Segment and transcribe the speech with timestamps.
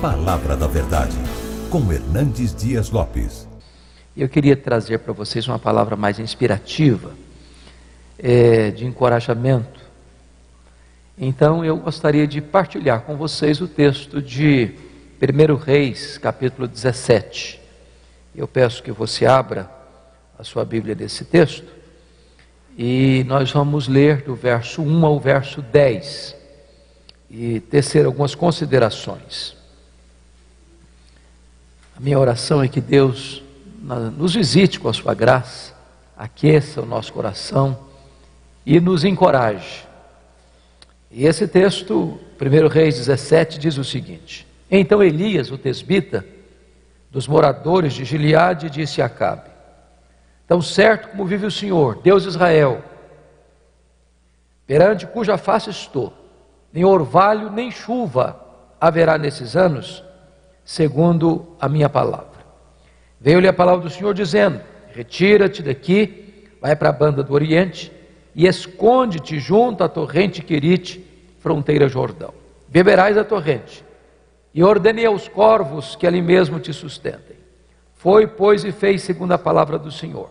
[0.00, 1.14] Palavra da Verdade,
[1.68, 3.46] com Hernandes Dias Lopes.
[4.16, 7.12] Eu queria trazer para vocês uma palavra mais inspirativa,
[8.18, 9.78] é, de encorajamento.
[11.18, 14.74] Então eu gostaria de partilhar com vocês o texto de
[15.20, 17.60] 1 Reis, capítulo 17.
[18.34, 19.70] Eu peço que você abra
[20.38, 21.70] a sua Bíblia desse texto
[22.74, 26.34] e nós vamos ler do verso 1 ao verso 10
[27.30, 29.59] e tecer algumas considerações.
[32.00, 33.42] A minha oração é que Deus
[34.16, 35.74] nos visite com a sua graça,
[36.16, 37.78] aqueça o nosso coração
[38.64, 39.86] e nos encoraje.
[41.10, 46.24] E esse texto, 1 Reis 17, diz o seguinte: Então Elias, o tesbita,
[47.10, 49.50] dos moradores de Gileade, disse a Acabe:
[50.48, 52.82] Tão certo como vive o Senhor, Deus de Israel,
[54.66, 56.14] perante cuja face estou,
[56.72, 58.40] nem orvalho nem chuva
[58.80, 60.02] haverá nesses anos,
[60.64, 62.40] segundo a minha palavra.
[63.20, 64.60] Veio-lhe a palavra do Senhor dizendo:
[64.92, 67.92] Retira-te daqui, vai para a banda do Oriente
[68.34, 71.04] e esconde-te junto à torrente Querite,
[71.38, 72.32] fronteira Jordão.
[72.68, 73.84] Beberás a torrente.
[74.52, 77.36] E ordenei aos corvos que ali mesmo te sustentem.
[77.94, 80.30] Foi, pois, e fez segundo a palavra do Senhor.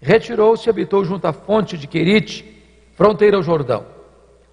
[0.00, 2.44] Retirou-se e habitou junto à fonte de Querite,
[2.94, 3.84] fronteira ao Jordão.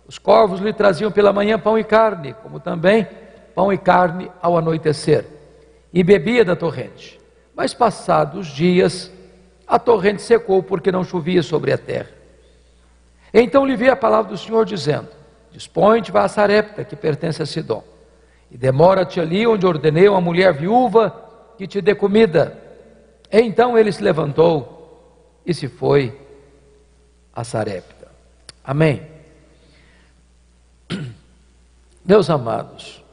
[0.08, 3.08] Os corvos lhe traziam pela manhã pão e carne, como também
[3.56, 5.26] pão e carne ao anoitecer,
[5.94, 7.20] e bebia da torrente.
[7.56, 9.10] Mas passados dias,
[9.66, 12.10] a torrente secou porque não chovia sobre a terra.
[13.34, 15.08] Então lhe veio a palavra do Senhor dizendo:
[15.52, 17.84] Dispõe-te, vá a Sarepta, que pertence a Sidom,
[18.52, 21.16] e demora-te ali onde ordenei uma mulher viúva
[21.58, 22.62] que te dê comida.
[23.32, 26.20] Então ele se levantou e se foi
[27.34, 28.08] a Sarepta.
[28.64, 29.02] Amém.
[32.06, 33.05] Meus amados,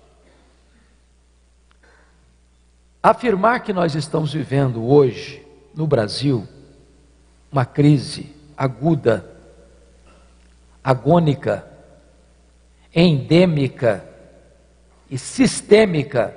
[3.03, 6.47] Afirmar que nós estamos vivendo hoje, no Brasil,
[7.51, 9.29] uma crise aguda,
[10.85, 11.67] agônica,
[12.95, 14.07] endêmica
[15.11, 16.37] e sistêmica,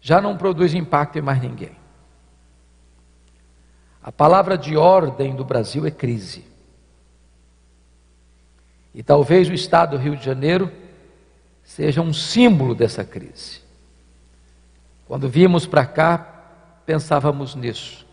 [0.00, 1.76] já não produz impacto em mais ninguém.
[4.02, 6.44] A palavra de ordem do Brasil é crise.
[8.92, 10.70] E talvez o estado do Rio de Janeiro
[11.62, 13.63] seja um símbolo dessa crise.
[15.06, 16.18] Quando vimos para cá,
[16.86, 18.06] pensávamos nisso.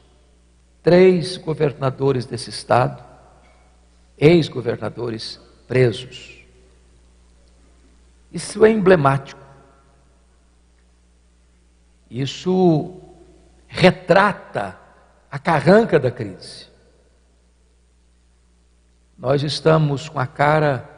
[0.84, 3.04] Três governadores desse estado,
[4.18, 6.44] ex-governadores presos.
[8.32, 9.40] Isso é emblemático.
[12.10, 13.00] Isso
[13.68, 14.78] retrata
[15.30, 16.68] a carranca da crise.
[19.18, 20.90] Nós estamos com a cara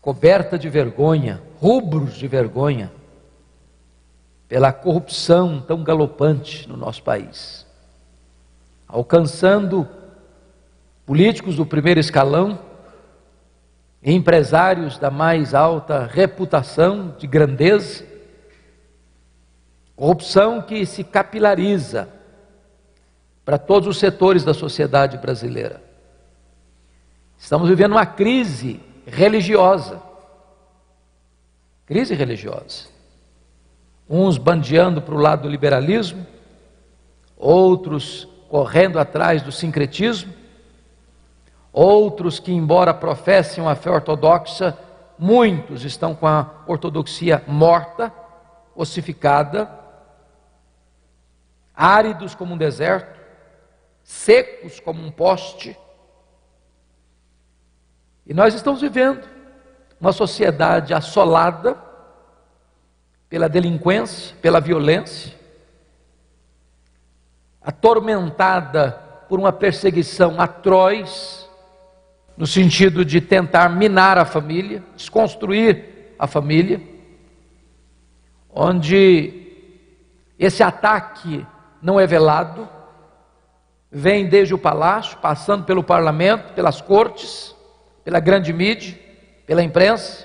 [0.00, 2.90] coberta de vergonha, rubros de vergonha
[4.54, 7.66] pela corrupção tão galopante no nosso país,
[8.86, 9.88] alcançando
[11.04, 12.60] políticos do primeiro escalão,
[14.00, 18.06] empresários da mais alta reputação de grandeza,
[19.96, 22.08] corrupção que se capilariza
[23.44, 25.82] para todos os setores da sociedade brasileira.
[27.36, 30.00] Estamos vivendo uma crise religiosa.
[31.86, 32.93] Crise religiosa
[34.08, 36.26] uns bandeando para o lado do liberalismo,
[37.36, 40.32] outros correndo atrás do sincretismo,
[41.72, 44.78] outros que, embora professem uma fé ortodoxa,
[45.18, 48.12] muitos estão com a ortodoxia morta,
[48.74, 49.70] ossificada,
[51.74, 53.20] áridos como um deserto,
[54.02, 55.76] secos como um poste.
[58.26, 59.26] E nós estamos vivendo
[60.00, 61.76] uma sociedade assolada,
[63.34, 65.34] pela delinquência, pela violência,
[67.60, 68.92] atormentada
[69.28, 71.50] por uma perseguição atroz,
[72.36, 76.80] no sentido de tentar minar a família, desconstruir a família,
[78.48, 79.48] onde
[80.38, 81.44] esse ataque
[81.82, 82.68] não é velado,
[83.90, 87.52] vem desde o palácio, passando pelo parlamento, pelas cortes,
[88.04, 88.96] pela grande mídia,
[89.44, 90.24] pela imprensa,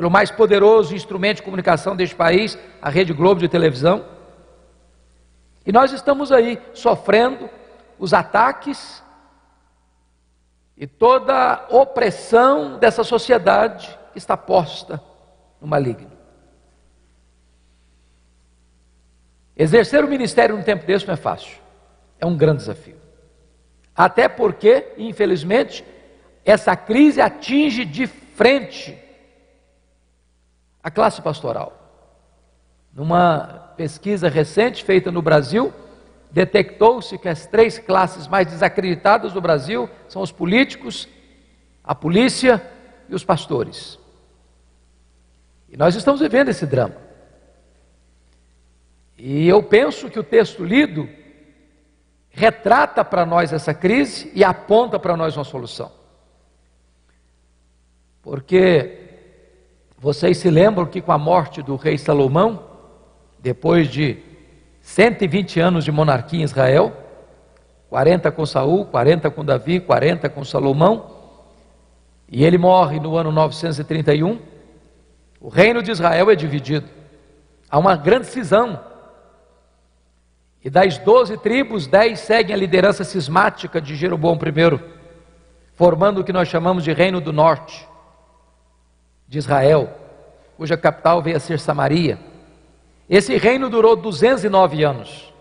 [0.00, 4.02] pelo mais poderoso instrumento de comunicação deste país, a Rede Globo de televisão.
[5.66, 7.50] E nós estamos aí sofrendo
[7.98, 9.04] os ataques
[10.74, 15.02] e toda a opressão dessa sociedade que está posta
[15.60, 16.10] no maligno.
[19.54, 21.58] Exercer o ministério num tempo desse não é fácil,
[22.18, 22.96] é um grande desafio.
[23.94, 25.84] Até porque, infelizmente,
[26.42, 29.09] essa crise atinge de frente
[30.82, 31.76] a classe pastoral.
[32.92, 35.72] Numa pesquisa recente feita no Brasil,
[36.30, 41.08] detectou-se que as três classes mais desacreditadas do Brasil são os políticos,
[41.84, 42.62] a polícia
[43.08, 43.98] e os pastores.
[45.68, 46.96] E nós estamos vivendo esse drama.
[49.16, 51.08] E eu penso que o texto lido
[52.30, 55.92] retrata para nós essa crise e aponta para nós uma solução.
[58.22, 59.09] Porque
[60.00, 62.64] vocês se lembram que com a morte do rei Salomão,
[63.38, 64.16] depois de
[64.80, 66.96] 120 anos de monarquia em Israel,
[67.90, 71.18] 40 com Saul, 40 com Davi, 40 com Salomão,
[72.26, 74.38] e ele morre no ano 931,
[75.38, 76.88] o reino de Israel é dividido.
[77.68, 78.80] Há uma grande cisão.
[80.64, 84.80] E das doze tribos, dez seguem a liderança cismática de Jeroboão I,
[85.74, 87.89] formando o que nós chamamos de Reino do Norte
[89.30, 89.88] de Israel,
[90.56, 92.18] cuja capital veio a ser Samaria.
[93.08, 95.32] Esse reino durou 209 anos,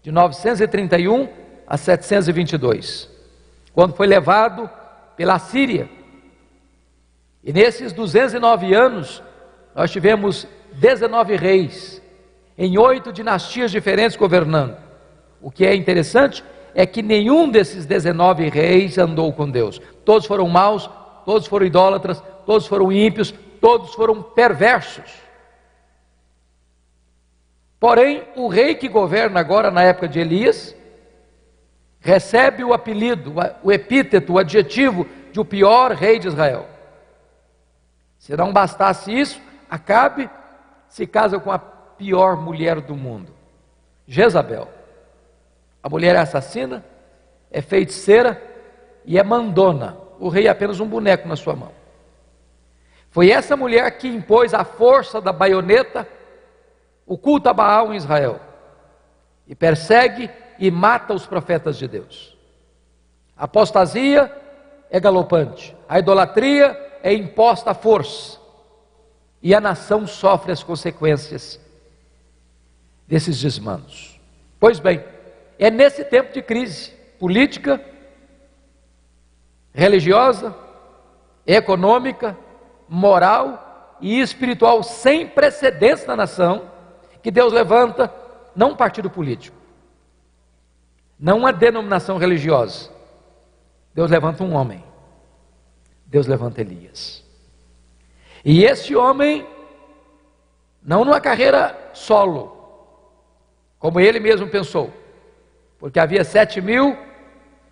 [0.00, 1.28] de 931
[1.66, 3.10] a 722,
[3.74, 4.70] quando foi levado
[5.16, 5.90] pela Síria.
[7.42, 9.20] E nesses 209 anos,
[9.74, 12.00] nós tivemos 19 reis,
[12.56, 14.76] em oito dinastias diferentes governando.
[15.42, 16.44] O que é interessante
[16.76, 19.80] é que nenhum desses 19 reis andou com Deus.
[20.04, 20.88] Todos foram maus,
[21.24, 25.12] todos foram idólatras, todos foram ímpios, todos foram perversos.
[27.78, 30.74] Porém, o rei que governa agora na época de Elias
[32.00, 36.66] recebe o apelido, o epíteto, o adjetivo de o pior rei de Israel.
[38.18, 40.30] Se não bastasse isso, Acabe
[40.88, 43.32] se casa com a pior mulher do mundo,
[44.06, 44.68] Jezabel.
[45.82, 46.84] A mulher é assassina,
[47.50, 48.40] é feiticeira
[49.04, 49.96] e é mandona.
[50.18, 51.72] O rei é apenas um boneco na sua mão.
[53.16, 56.06] Foi essa mulher que impôs a força da baioneta,
[57.06, 58.38] o culto a Baal em Israel,
[59.48, 60.28] e persegue
[60.58, 62.36] e mata os profetas de Deus.
[63.34, 64.30] A apostasia
[64.90, 68.38] é galopante, a idolatria é imposta à força,
[69.40, 71.58] e a nação sofre as consequências
[73.08, 74.20] desses desmandos.
[74.60, 75.02] Pois bem,
[75.58, 77.82] é nesse tempo de crise política,
[79.72, 80.54] religiosa,
[81.46, 82.36] econômica,
[82.88, 86.70] moral e espiritual sem precedentes na nação,
[87.22, 88.12] que Deus levanta
[88.54, 89.56] não um partido político,
[91.18, 92.90] não uma denominação religiosa.
[93.94, 94.84] Deus levanta um homem.
[96.06, 97.24] Deus levanta Elias.
[98.44, 99.46] E esse homem,
[100.82, 102.52] não numa carreira solo,
[103.78, 104.92] como ele mesmo pensou,
[105.78, 106.96] porque havia sete mil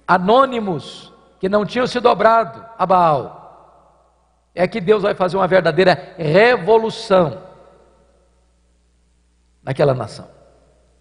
[0.06, 3.43] anônimos que não tinham se dobrado a Baal
[4.54, 7.42] é que Deus vai fazer uma verdadeira revolução
[9.62, 10.28] naquela nação.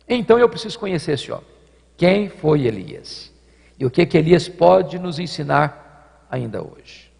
[0.07, 1.45] Então eu preciso conhecer esse homem.
[1.95, 3.31] Quem foi Elias?
[3.77, 7.11] E o que, que Elias pode nos ensinar ainda hoje?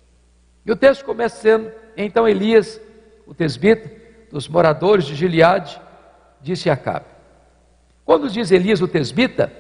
[0.66, 2.82] E o texto começa sendo: então Elias,
[3.28, 3.92] o tesbita,
[4.32, 5.80] dos moradores de Gileade,
[6.42, 7.06] disse a Acabe.
[8.04, 9.52] Quando diz Elias o tesbita,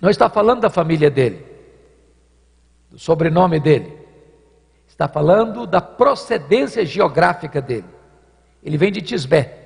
[0.00, 1.44] não está falando da família dele,
[2.90, 3.97] do sobrenome dele.
[4.98, 7.86] Está falando da procedência geográfica dele.
[8.60, 9.56] Ele vem de Tisbé,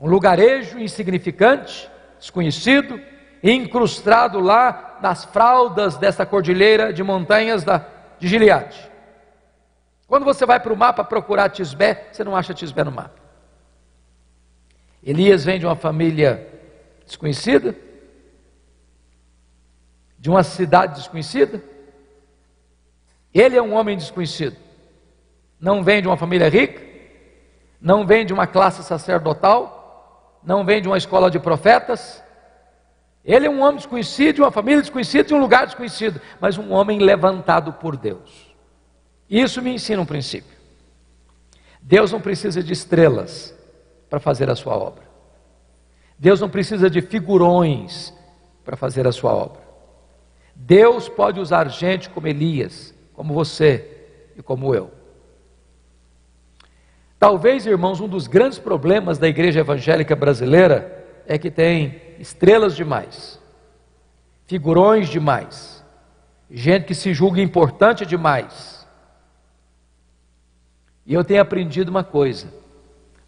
[0.00, 3.00] um lugarejo insignificante, desconhecido,
[3.40, 7.86] incrustado lá nas fraldas dessa cordilheira de montanhas da,
[8.18, 8.90] de Gileade.
[10.08, 13.20] Quando você vai para o mapa procurar Tisbé, você não acha Tisbé no mapa.
[15.00, 16.44] Elias vem de uma família
[17.06, 17.72] desconhecida,
[20.18, 21.62] de uma cidade desconhecida,
[23.32, 24.56] ele é um homem desconhecido.
[25.60, 26.82] Não vem de uma família rica,
[27.80, 32.22] não vem de uma classe sacerdotal, não vem de uma escola de profetas.
[33.24, 36.72] Ele é um homem desconhecido, de uma família desconhecida, de um lugar desconhecido, mas um
[36.72, 38.54] homem levantado por Deus.
[39.28, 40.56] Isso me ensina um princípio.
[41.82, 43.54] Deus não precisa de estrelas
[44.08, 45.04] para fazer a sua obra.
[46.18, 48.12] Deus não precisa de figurões
[48.64, 49.62] para fazer a sua obra.
[50.54, 54.06] Deus pode usar gente como Elias, como você
[54.36, 54.92] e como eu.
[57.18, 63.40] Talvez, irmãos, um dos grandes problemas da igreja evangélica brasileira é que tem estrelas demais,
[64.46, 65.84] figurões demais,
[66.48, 68.86] gente que se julga importante demais.
[71.04, 72.54] E eu tenho aprendido uma coisa: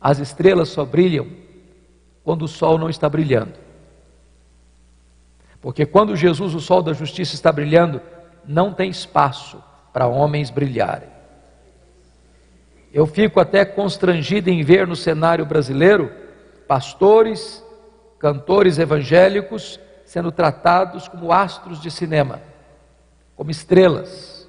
[0.01, 1.27] as estrelas só brilham
[2.23, 3.55] quando o sol não está brilhando.
[5.61, 8.01] Porque quando Jesus, o sol da justiça, está brilhando,
[8.47, 9.61] não tem espaço
[9.93, 11.09] para homens brilharem.
[12.93, 16.13] eu fico até constrangido em ver no cenário brasileiro
[16.67, 17.65] pastores,
[18.19, 22.41] cantores evangélicos sendo tratados como astros de cinema,
[23.37, 24.49] como estrelas.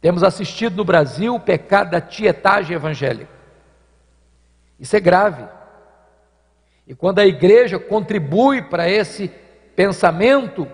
[0.00, 3.30] Temos assistido no Brasil o pecado da tietagem evangélica.
[4.78, 5.46] Isso é grave.
[6.86, 9.28] E quando a igreja contribui para esse
[9.76, 10.66] pensamento,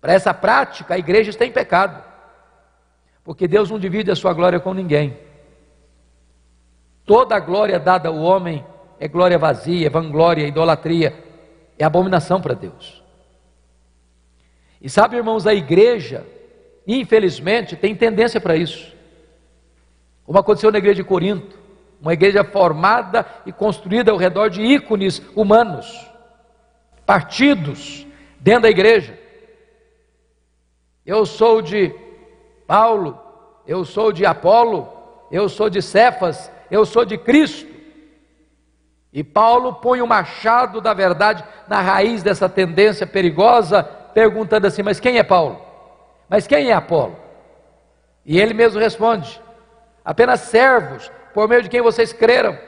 [0.00, 2.02] para essa prática, a igreja está em pecado.
[3.24, 5.18] Porque Deus não divide a sua glória com ninguém.
[7.04, 8.64] Toda a glória dada ao homem
[8.98, 11.14] é glória vazia, é vanglória, é idolatria,
[11.78, 13.02] é abominação para Deus.
[14.80, 16.26] E sabe, irmãos, a igreja,
[16.86, 18.94] infelizmente, tem tendência para isso.
[20.24, 21.58] Como aconteceu na igreja de Corinto,
[22.00, 26.08] uma igreja formada e construída ao redor de ícones humanos,
[27.04, 28.06] partidos
[28.38, 29.18] dentro da igreja.
[31.06, 31.94] Eu sou de
[32.66, 33.16] Paulo,
[33.64, 34.92] eu sou de Apolo,
[35.30, 37.72] eu sou de Cefas, eu sou de Cristo.
[39.12, 44.98] E Paulo põe o machado da verdade na raiz dessa tendência perigosa, perguntando assim: Mas
[44.98, 45.64] quem é Paulo?
[46.28, 47.16] Mas quem é Apolo?
[48.24, 49.40] E ele mesmo responde:
[50.04, 52.58] Apenas servos, por meio de quem vocês creram.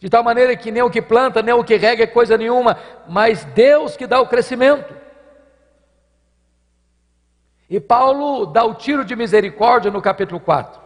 [0.00, 2.76] De tal maneira que nem o que planta, nem o que rega é coisa nenhuma,
[3.08, 5.03] mas Deus que dá o crescimento.
[7.68, 10.80] E Paulo dá o tiro de misericórdia no capítulo 4.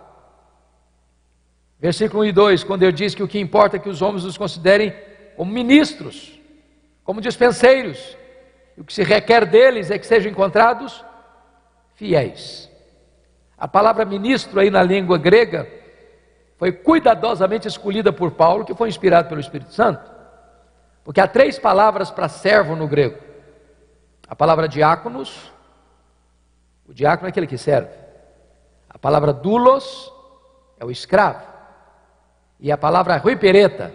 [1.80, 4.24] Versículo 1 e 2, quando ele diz que o que importa é que os homens
[4.24, 4.92] os considerem
[5.36, 6.38] como ministros,
[7.04, 8.16] como dispenseiros.
[8.76, 11.04] E o que se requer deles é que sejam encontrados
[11.94, 12.68] fiéis.
[13.56, 15.68] A palavra ministro aí na língua grega
[16.56, 20.10] foi cuidadosamente escolhida por Paulo, que foi inspirado pelo Espírito Santo.
[21.04, 23.18] Porque há três palavras para servo no grego:
[24.28, 25.52] a palavra diáconos,
[26.88, 27.90] o diácono é aquele que serve.
[28.88, 30.10] A palavra dulos
[30.80, 31.46] é o escravo.
[32.58, 33.92] E a palavra ruipereta.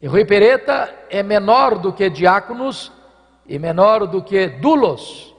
[0.00, 2.92] E ruipereta é menor do que diáconos
[3.46, 5.34] e menor do que dulos.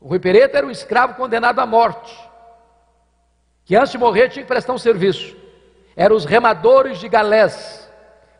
[0.00, 2.16] O ruipereta era o escravo condenado à morte,
[3.64, 5.36] que antes de morrer tinha que prestar um serviço.
[5.96, 7.90] Eram os remadores de galés,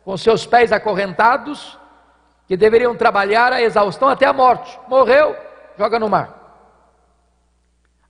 [0.03, 1.77] com seus pés acorrentados,
[2.47, 4.79] que deveriam trabalhar a exaustão até a morte.
[4.87, 5.35] Morreu,
[5.77, 6.46] joga no mar.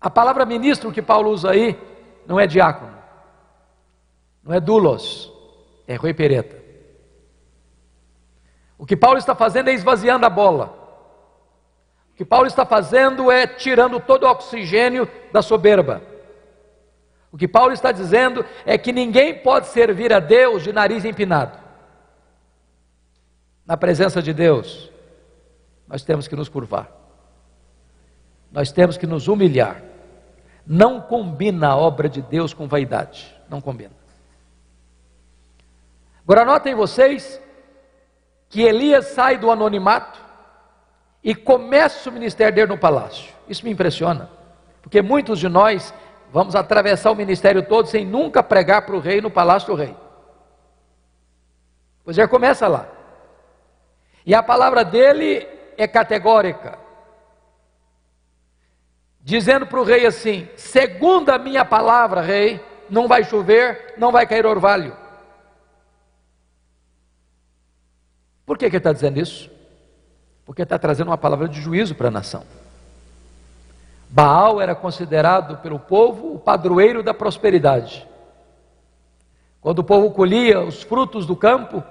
[0.07, 1.77] A palavra ministro que Paulo usa aí
[2.25, 2.95] não é diácono,
[4.41, 5.29] não é dulos,
[5.85, 6.55] é rui pereta.
[8.77, 10.73] O que Paulo está fazendo é esvaziando a bola.
[12.13, 16.01] O que Paulo está fazendo é tirando todo o oxigênio da soberba.
[17.29, 21.59] O que Paulo está dizendo é que ninguém pode servir a Deus de nariz empinado.
[23.65, 24.89] Na presença de Deus,
[25.85, 26.89] nós temos que nos curvar.
[28.49, 29.86] Nós temos que nos humilhar.
[30.67, 33.33] Não combina a obra de Deus com vaidade.
[33.49, 33.93] Não combina.
[36.23, 37.41] Agora notem vocês
[38.49, 40.19] que Elias sai do anonimato
[41.23, 43.33] e começa o ministério dele no palácio.
[43.47, 44.29] Isso me impressiona,
[44.81, 45.93] porque muitos de nós
[46.33, 49.95] vamos atravessar o ministério todo sem nunca pregar para o rei no palácio do rei.
[52.03, 52.89] Pois já começa lá.
[54.25, 55.47] E a palavra dele
[55.77, 56.86] é categórica
[59.27, 64.25] dizendo para o rei assim: segundo a minha palavra, rei, não vai chover, não vai
[64.25, 64.95] cair orvalho.
[68.45, 69.51] Por que, que ele está dizendo isso?
[70.45, 72.45] Porque está trazendo uma palavra de juízo para a nação.
[74.09, 78.07] Baal era considerado pelo povo o padroeiro da prosperidade.
[79.59, 81.83] Quando o povo colhia os frutos do campo,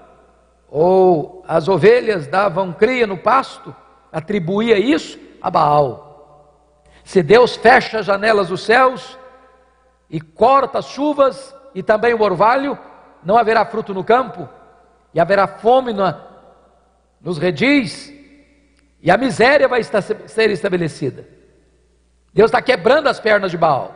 [0.70, 3.76] ou as ovelhas davam cria no pasto,
[4.10, 6.05] atribuía isso a Baal.
[7.06, 9.16] Se Deus fecha as janelas dos céus
[10.10, 12.76] e corta as chuvas e também o orvalho,
[13.22, 14.48] não haverá fruto no campo,
[15.14, 16.20] e haverá fome na,
[17.20, 18.12] nos redis,
[19.00, 21.24] e a miséria vai estar, ser estabelecida.
[22.34, 23.94] Deus está quebrando as pernas de Baal.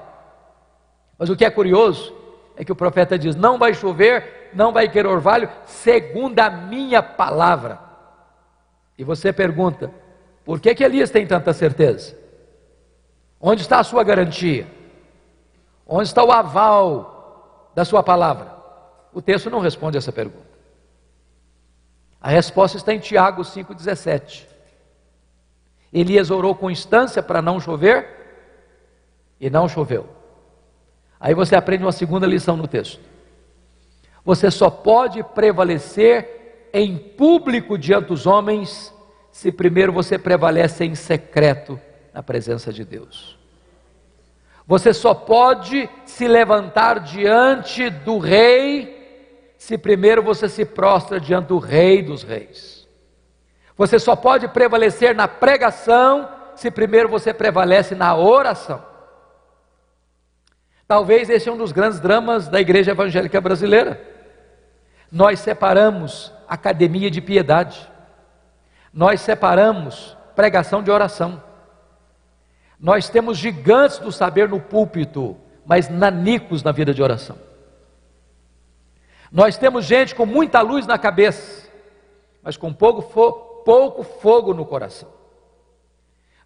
[1.19, 2.15] Mas o que é curioso
[2.57, 7.03] é que o profeta diz: Não vai chover, não vai querer orvalho, segundo a minha
[7.03, 7.81] palavra.
[8.97, 9.91] E você pergunta:
[10.45, 12.21] por que, que Elias tem tanta certeza?
[13.41, 14.67] Onde está a sua garantia?
[15.87, 18.55] Onde está o aval da sua palavra?
[19.15, 20.51] O texto não responde essa pergunta.
[22.21, 24.47] A resposta está em Tiago 5,17.
[25.93, 28.07] Elias orou com instância para não chover
[29.41, 30.07] e não choveu.
[31.19, 33.01] Aí você aprende uma segunda lição no texto.
[34.23, 38.95] Você só pode prevalecer em público diante dos homens
[39.33, 41.81] se primeiro você prevalece em secreto
[42.21, 43.39] na presença de Deus.
[44.67, 51.59] Você só pode se levantar diante do rei se primeiro você se prostra diante do
[51.59, 52.87] rei dos reis.
[53.75, 58.85] Você só pode prevalecer na pregação se primeiro você prevalece na oração.
[60.87, 63.99] Talvez esse é um dos grandes dramas da igreja evangélica brasileira.
[65.11, 67.91] Nós separamos academia de piedade,
[68.93, 71.50] nós separamos pregação de oração.
[72.81, 77.37] Nós temos gigantes do saber no púlpito, mas nanicos na vida de oração.
[79.31, 81.69] Nós temos gente com muita luz na cabeça,
[82.43, 83.33] mas com pouco, fo
[83.65, 85.11] pouco fogo no coração.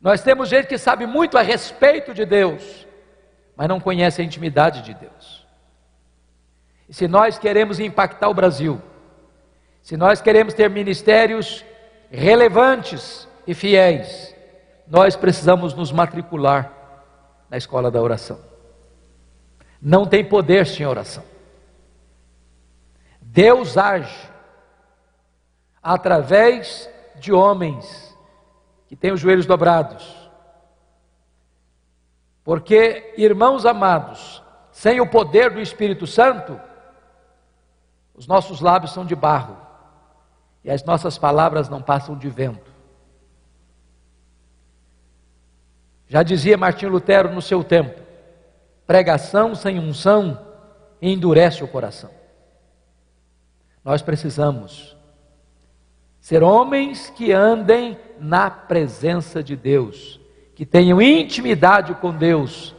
[0.00, 2.86] Nós temos gente que sabe muito a respeito de Deus,
[3.56, 5.46] mas não conhece a intimidade de Deus.
[6.88, 8.82] E se nós queremos impactar o Brasil,
[9.80, 11.64] se nós queremos ter ministérios
[12.10, 14.33] relevantes e fiéis,
[14.86, 16.72] nós precisamos nos matricular
[17.48, 18.38] na escola da oração.
[19.80, 21.24] Não tem poder sem oração.
[23.20, 24.30] Deus age
[25.82, 28.16] através de homens
[28.86, 30.30] que têm os joelhos dobrados.
[32.42, 36.60] Porque, irmãos amados, sem o poder do Espírito Santo,
[38.14, 39.56] os nossos lábios são de barro
[40.62, 42.73] e as nossas palavras não passam de vento.
[46.14, 48.00] Já dizia Martinho Lutero no seu tempo:
[48.86, 50.40] pregação sem unção
[51.02, 52.08] endurece o coração.
[53.84, 54.96] Nós precisamos
[56.20, 60.20] ser homens que andem na presença de Deus,
[60.54, 62.76] que tenham intimidade com Deus,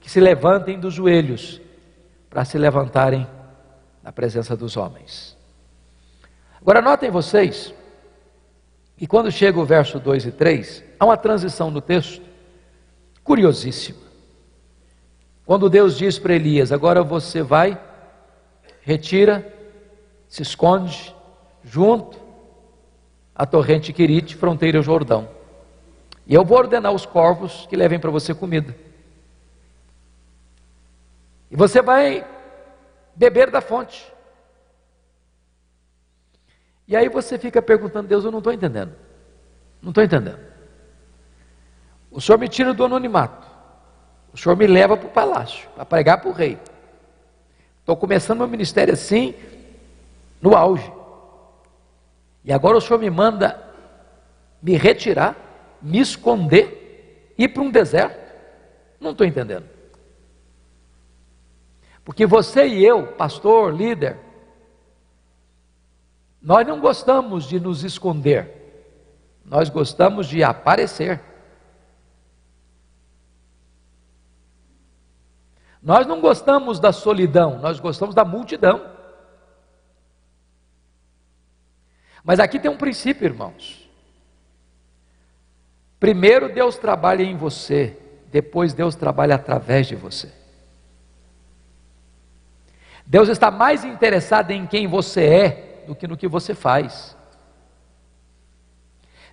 [0.00, 1.60] que se levantem dos joelhos
[2.30, 3.28] para se levantarem
[4.02, 5.36] na presença dos homens.
[6.58, 7.74] Agora notem vocês
[8.96, 12.27] que quando chega o verso 2 e 3, há uma transição no texto
[13.28, 14.08] curiosíssima.
[15.44, 17.78] Quando Deus diz para Elias: Agora você vai,
[18.80, 19.54] retira,
[20.26, 21.14] se esconde,
[21.62, 22.18] junto
[23.34, 25.28] à torrente Quirite, fronteira ao Jordão.
[26.26, 28.74] E eu vou ordenar os corvos que levem para você comida.
[31.50, 32.26] E você vai
[33.14, 34.10] beber da fonte.
[36.86, 38.94] E aí você fica perguntando, Deus, eu não estou entendendo.
[39.82, 40.47] Não estou entendendo.
[42.10, 43.46] O Senhor me tira do anonimato.
[44.32, 46.58] O Senhor me leva para o palácio, para pregar para o rei.
[47.80, 49.34] Estou começando meu ministério assim,
[50.40, 50.92] no auge.
[52.44, 53.62] E agora o Senhor me manda
[54.60, 55.36] me retirar,
[55.80, 58.34] me esconder, ir para um deserto.
[59.00, 59.66] Não estou entendendo.
[62.04, 64.16] Porque você e eu, pastor, líder,
[66.40, 68.50] nós não gostamos de nos esconder,
[69.44, 71.20] nós gostamos de aparecer.
[75.82, 78.84] Nós não gostamos da solidão, nós gostamos da multidão.
[82.24, 83.88] Mas aqui tem um princípio, irmãos.
[85.98, 87.96] Primeiro Deus trabalha em você,
[88.30, 90.32] depois Deus trabalha através de você.
[93.06, 97.16] Deus está mais interessado em quem você é do que no que você faz.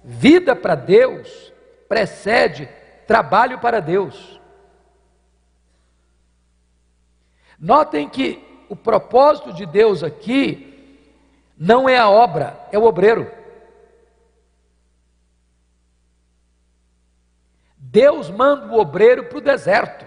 [0.01, 1.51] Vida para Deus
[1.89, 2.69] precede
[3.05, 4.39] trabalho para Deus.
[7.59, 10.71] Notem que o propósito de Deus aqui
[11.57, 13.31] não é a obra, é o obreiro.
[17.77, 20.05] Deus manda o obreiro para o deserto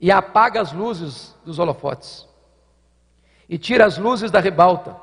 [0.00, 2.26] e apaga as luzes dos holofotes
[3.48, 4.96] e tira as luzes da ribalta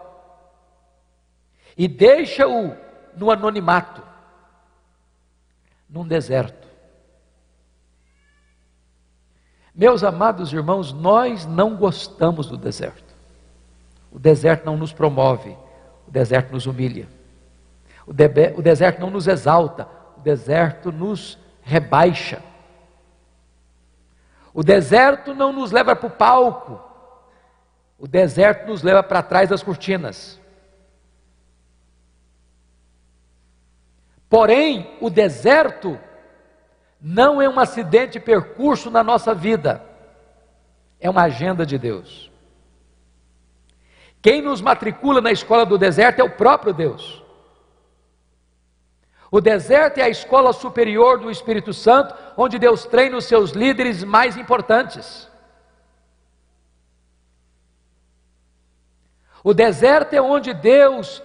[1.77, 2.75] e deixa-o
[3.15, 4.03] no anonimato,
[5.89, 6.66] num deserto.
[9.77, 13.15] Meus amados irmãos, nós não gostamos do deserto.
[14.11, 15.55] O deserto não nos promove,
[16.07, 17.07] o deserto nos humilha.
[18.07, 19.87] O, debe, o deserto não nos exalta,
[20.17, 22.41] o deserto nos rebaixa.
[24.51, 26.81] O deserto não nos leva para o palco,
[27.99, 30.39] o deserto nos leva para trás das cortinas.
[34.27, 35.99] Porém, o deserto
[36.99, 39.83] não é um acidente de percurso na nossa vida,
[40.99, 42.31] é uma agenda de Deus.
[44.21, 47.23] Quem nos matricula na escola do deserto é o próprio Deus.
[49.29, 54.03] O deserto é a escola superior do Espírito Santo, onde Deus treina os seus líderes
[54.03, 55.29] mais importantes.
[59.43, 61.21] O deserto é onde Deus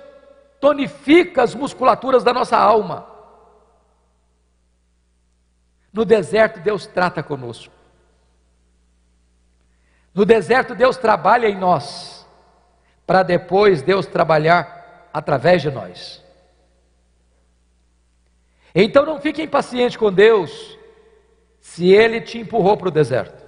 [0.60, 3.11] tonifica as musculaturas da nossa alma
[5.92, 7.72] No deserto, Deus trata conosco.
[10.14, 12.26] No deserto, Deus trabalha em nós,
[13.06, 16.22] para depois Deus trabalhar através de nós.
[18.74, 20.78] Então não fique impaciente com Deus,
[21.60, 23.42] se Ele te empurrou para o deserto.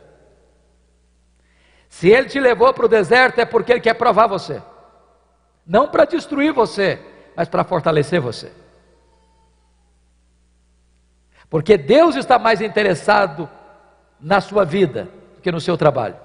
[1.89, 4.63] Se Ele te levou para o deserto, é porque Ele quer provar você,
[5.67, 7.01] não para destruir você,
[7.35, 8.53] mas para fortalecer você.
[11.49, 13.49] Porque Deus está mais interessado
[14.21, 16.17] na sua vida do que no seu trabalho.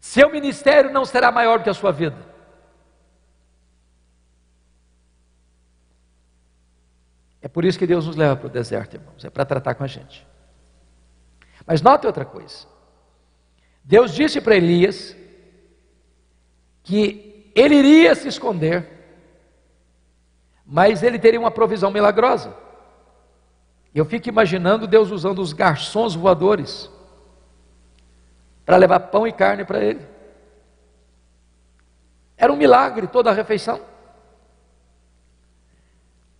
[0.00, 2.30] Seu ministério não será maior do que a sua vida.
[7.42, 9.84] É por isso que Deus nos leva para o deserto, irmãos, é para tratar com
[9.84, 10.26] a gente.
[11.66, 12.66] Mas note outra coisa.
[13.84, 15.16] Deus disse para Elias
[16.82, 18.99] que ele iria se esconder,
[20.70, 22.54] mas ele teria uma provisão milagrosa.
[23.92, 26.88] Eu fico imaginando Deus usando os garçons voadores
[28.64, 30.06] para levar pão e carne para ele.
[32.36, 33.80] Era um milagre toda a refeição.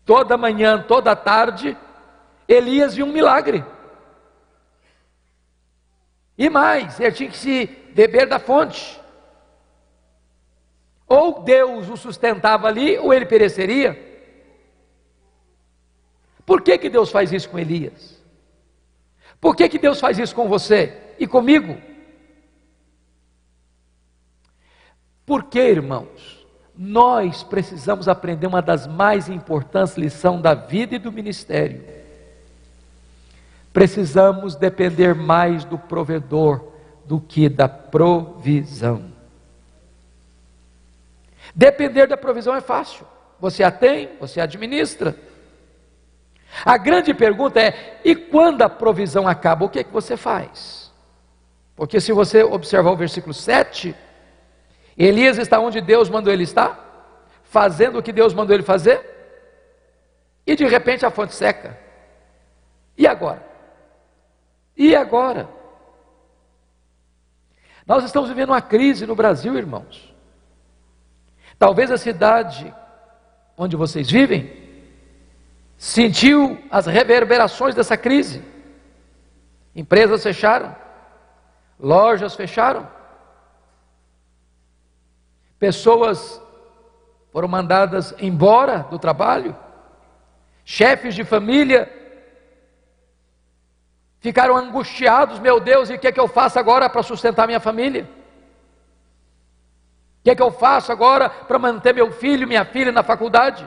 [0.07, 1.77] Toda manhã, toda tarde,
[2.47, 3.64] Elias viu um milagre.
[6.38, 9.01] E mais, ele tinha que se beber da fonte.
[11.09, 14.10] Ou Deus o sustentava ali, ou ele pereceria.
[16.51, 18.21] Por que, que Deus faz isso com Elias?
[19.41, 21.81] Por que, que Deus faz isso com você e comigo?
[25.25, 26.45] Porque, irmãos,
[26.77, 31.85] nós precisamos aprender uma das mais importantes lições da vida e do ministério.
[33.73, 36.65] Precisamos depender mais do provedor
[37.05, 39.05] do que da provisão.
[41.55, 43.07] Depender da provisão é fácil.
[43.39, 45.30] Você a tem, você administra.
[46.65, 50.93] A grande pergunta é: e quando a provisão acaba, o que é que você faz?
[51.77, 53.95] Porque se você observar o versículo 7,
[54.97, 59.01] Elias está onde Deus mandou ele estar, fazendo o que Deus mandou ele fazer,
[60.47, 61.79] e de repente a fonte seca.
[62.99, 63.43] E agora?
[64.77, 65.49] E agora?
[67.87, 70.15] Nós estamos vivendo uma crise no Brasil, irmãos.
[71.59, 72.75] Talvez a cidade
[73.57, 74.60] onde vocês vivem
[75.81, 78.45] sentiu as reverberações dessa crise.
[79.75, 80.77] Empresas fecharam,
[81.79, 82.87] lojas fecharam,
[85.59, 86.38] pessoas
[87.33, 89.57] foram mandadas embora do trabalho,
[90.66, 91.90] chefes de família
[94.19, 97.59] ficaram angustiados, meu Deus, e o que é que eu faço agora para sustentar minha
[97.59, 98.03] família?
[100.19, 103.66] O que é que eu faço agora para manter meu filho, minha filha na faculdade?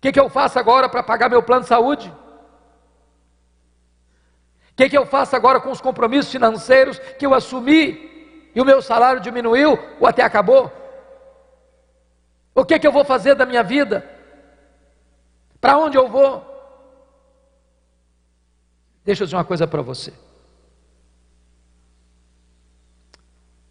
[0.00, 2.10] O que que eu faço agora para pagar meu plano de saúde?
[4.70, 8.64] O que que eu faço agora com os compromissos financeiros que eu assumi e o
[8.64, 10.72] meu salário diminuiu ou até acabou?
[12.54, 14.08] O que, que eu vou fazer da minha vida?
[15.60, 16.46] Para onde eu vou?
[19.04, 20.14] Deixa eu dizer uma coisa para você.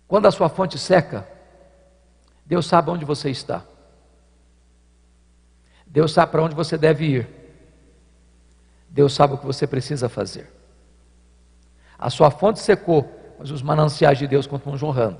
[0.07, 1.27] Quando a sua fonte seca,
[2.45, 3.63] Deus sabe onde você está.
[5.89, 7.27] Deus sabe para onde você deve ir.
[8.87, 10.49] Deus sabe o que você precisa fazer.
[11.97, 15.17] A sua fonte secou, mas os mananciais de Deus continuam jorrando.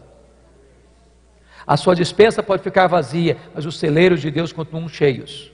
[1.66, 5.52] A sua dispensa pode ficar vazia, mas os celeiros de Deus continuam cheios.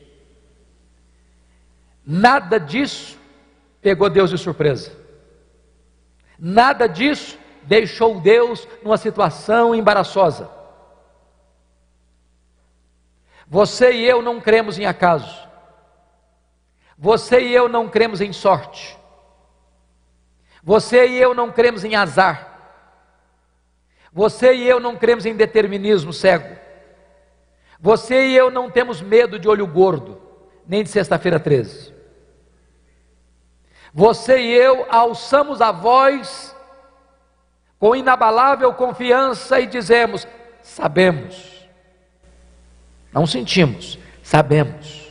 [2.06, 3.18] Nada disso
[3.82, 4.92] pegou Deus de surpresa.
[6.38, 10.50] Nada disso deixou Deus numa situação embaraçosa.
[13.48, 15.48] Você e eu não cremos em acaso.
[16.98, 18.98] Você e eu não cremos em sorte.
[20.64, 22.56] Você e eu não cremos em azar.
[24.12, 26.56] Você e eu não cremos em determinismo cego.
[27.80, 30.20] Você e eu não temos medo de olho gordo,
[30.66, 31.94] nem de sexta-feira 13.
[33.94, 36.56] Você e eu alçamos a voz
[37.78, 40.28] com inabalável confiança e dizemos:
[40.64, 41.55] sabemos.
[43.16, 45.06] Não sentimos, sabemos.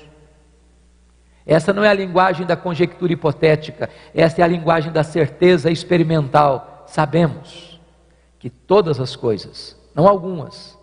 [1.46, 6.84] Essa não é a linguagem da conjectura hipotética, essa é a linguagem da certeza experimental.
[6.86, 7.80] Sabemos
[8.38, 10.78] que todas as coisas, não algumas,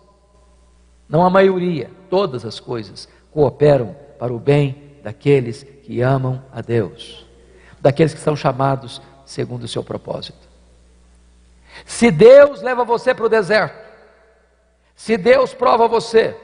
[1.08, 7.24] não a maioria, todas as coisas cooperam para o bem daqueles que amam a Deus,
[7.80, 10.48] daqueles que são chamados segundo o seu propósito.
[11.86, 13.80] Se Deus leva você para o deserto,
[14.96, 16.36] se Deus prova você,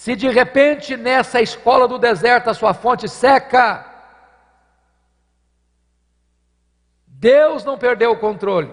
[0.00, 3.84] Se de repente nessa escola do deserto a sua fonte seca,
[7.06, 8.72] Deus não perdeu o controle.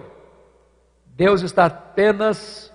[1.04, 2.72] Deus está apenas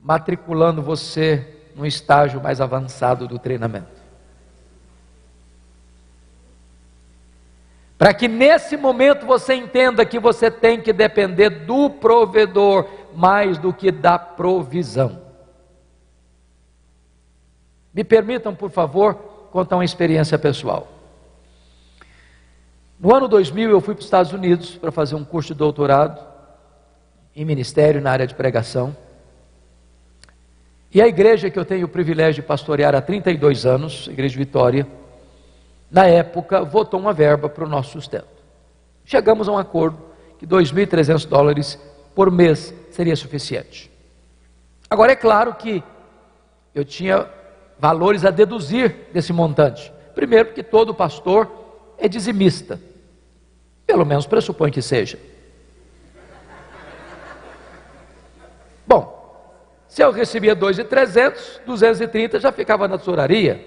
[0.00, 4.02] matriculando você num estágio mais avançado do treinamento.
[7.96, 13.72] Para que nesse momento você entenda que você tem que depender do provedor mais do
[13.72, 15.21] que da provisão.
[17.92, 19.14] Me permitam, por favor,
[19.50, 20.88] contar uma experiência pessoal.
[22.98, 26.24] No ano 2000, eu fui para os Estados Unidos para fazer um curso de doutorado
[27.34, 28.96] em ministério na área de pregação.
[30.94, 34.36] E a igreja que eu tenho o privilégio de pastorear há 32 anos, a Igreja
[34.36, 34.86] Vitória,
[35.90, 38.28] na época votou uma verba para o nosso sustento.
[39.04, 39.98] Chegamos a um acordo
[40.38, 41.78] que 2.300 dólares
[42.14, 43.90] por mês seria suficiente.
[44.88, 45.82] Agora, é claro que
[46.74, 47.26] eu tinha
[47.82, 49.92] valores a deduzir desse montante.
[50.14, 51.50] Primeiro, porque todo pastor
[51.98, 52.80] é dizimista.
[53.84, 55.18] Pelo menos pressupõe que seja.
[58.86, 59.50] Bom,
[59.88, 63.66] se eu recebia 2,300, 230 já ficava na tesouraria.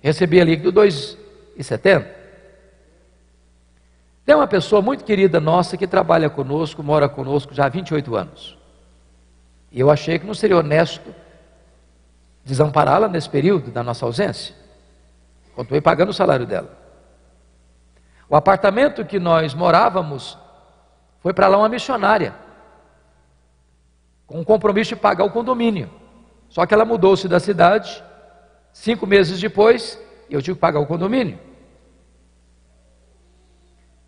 [0.00, 2.06] Recebia líquido 2,70.
[4.24, 8.56] Tem uma pessoa muito querida nossa que trabalha conosco, mora conosco já há 28 anos.
[9.72, 11.12] E eu achei que não seria honesto
[12.48, 14.54] desampará-la nesse período da nossa ausência.
[15.54, 16.70] Continuei pagando o salário dela.
[18.26, 20.38] O apartamento que nós morávamos
[21.20, 22.34] foi para lá uma missionária,
[24.26, 25.90] com o compromisso de pagar o condomínio.
[26.48, 28.02] Só que ela mudou-se da cidade,
[28.72, 31.38] cinco meses depois, e eu tive que pagar o condomínio.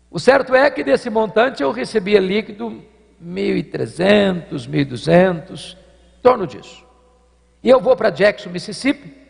[0.09, 2.83] O certo é que desse montante eu recebia líquido
[3.23, 6.90] 1.300, 1.200, em torno disso.
[7.63, 9.21] E eu vou para Jackson, Mississippi,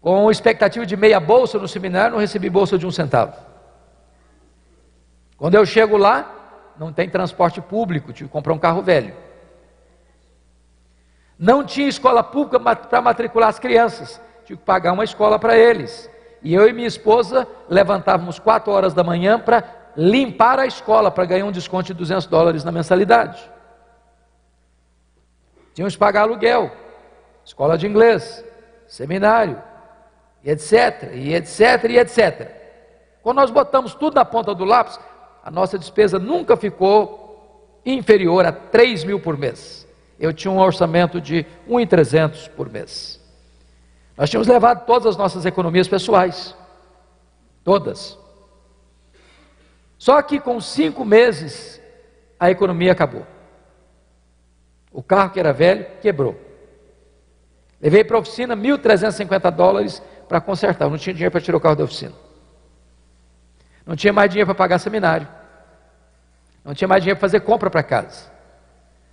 [0.00, 3.34] com expectativa de meia bolsa no seminário, não recebi bolsa de um centavo.
[5.38, 9.14] Quando eu chego lá, não tem transporte público, tive que comprar um carro velho.
[11.38, 16.10] Não tinha escola pública para matricular as crianças, tive que pagar uma escola para eles.
[16.42, 19.64] E eu e minha esposa levantávamos quatro horas da manhã para
[19.96, 23.53] limpar a escola, para ganhar um desconto de 200 dólares na mensalidade.
[25.74, 26.70] Tínhamos que pagar aluguel,
[27.44, 28.44] escola de inglês,
[28.86, 29.60] seminário,
[30.42, 32.50] e etc, e etc, e etc.
[33.22, 34.98] Quando nós botamos tudo na ponta do lápis,
[35.42, 39.86] a nossa despesa nunca ficou inferior a 3 mil por mês.
[40.18, 43.20] Eu tinha um orçamento de 1,300 por mês.
[44.16, 46.54] Nós tínhamos levado todas as nossas economias pessoais.
[47.64, 48.16] Todas.
[49.98, 51.80] Só que com cinco meses,
[52.38, 53.26] a economia acabou.
[54.94, 56.40] O carro que era velho quebrou.
[57.82, 60.84] Levei para a oficina 1.350 dólares para consertar.
[60.84, 62.12] Eu não tinha dinheiro para tirar o carro da oficina.
[63.84, 65.26] Não tinha mais dinheiro para pagar seminário.
[66.64, 68.30] Não tinha mais dinheiro para fazer compra para casa.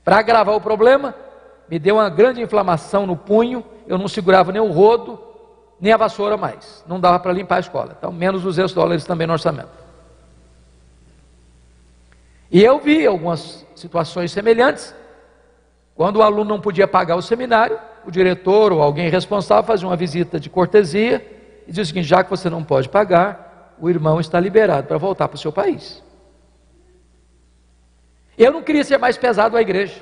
[0.06, 1.16] Para agravar o problema,
[1.68, 3.66] me deu uma grande inflamação no punho.
[3.88, 5.20] Eu não segurava nem o rodo,
[5.80, 6.84] nem a vassoura mais.
[6.88, 7.96] Não dava para limpar a escola.
[7.98, 9.82] Então, menos 200 dólares também no orçamento.
[12.52, 15.01] E eu vi algumas situações semelhantes
[16.02, 19.96] quando o aluno não podia pagar o seminário, o diretor ou alguém responsável fazia uma
[19.96, 24.20] visita de cortesia e dizia o seguinte: já que você não pode pagar, o irmão
[24.20, 26.02] está liberado para voltar para o seu país.
[28.36, 30.02] Eu não queria ser mais pesado à igreja.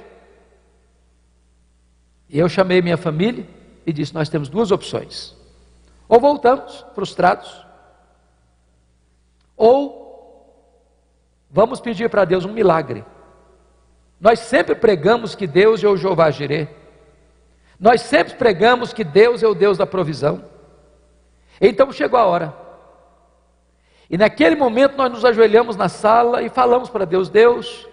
[2.29, 3.45] E eu chamei minha família
[3.85, 5.35] e disse: Nós temos duas opções.
[6.07, 7.65] Ou voltamos frustrados,
[9.57, 10.73] ou
[11.51, 13.03] vamos pedir para Deus um milagre.
[14.19, 16.67] Nós sempre pregamos que Deus é o Jeová Jireh.
[17.79, 20.43] Nós sempre pregamos que Deus é o Deus da provisão.
[21.61, 22.53] Então chegou a hora.
[24.09, 27.87] E naquele momento nós nos ajoelhamos na sala e falamos para Deus: Deus,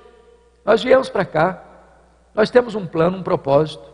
[0.65, 1.63] nós viemos para cá,
[2.35, 3.85] nós temos um plano, um propósito,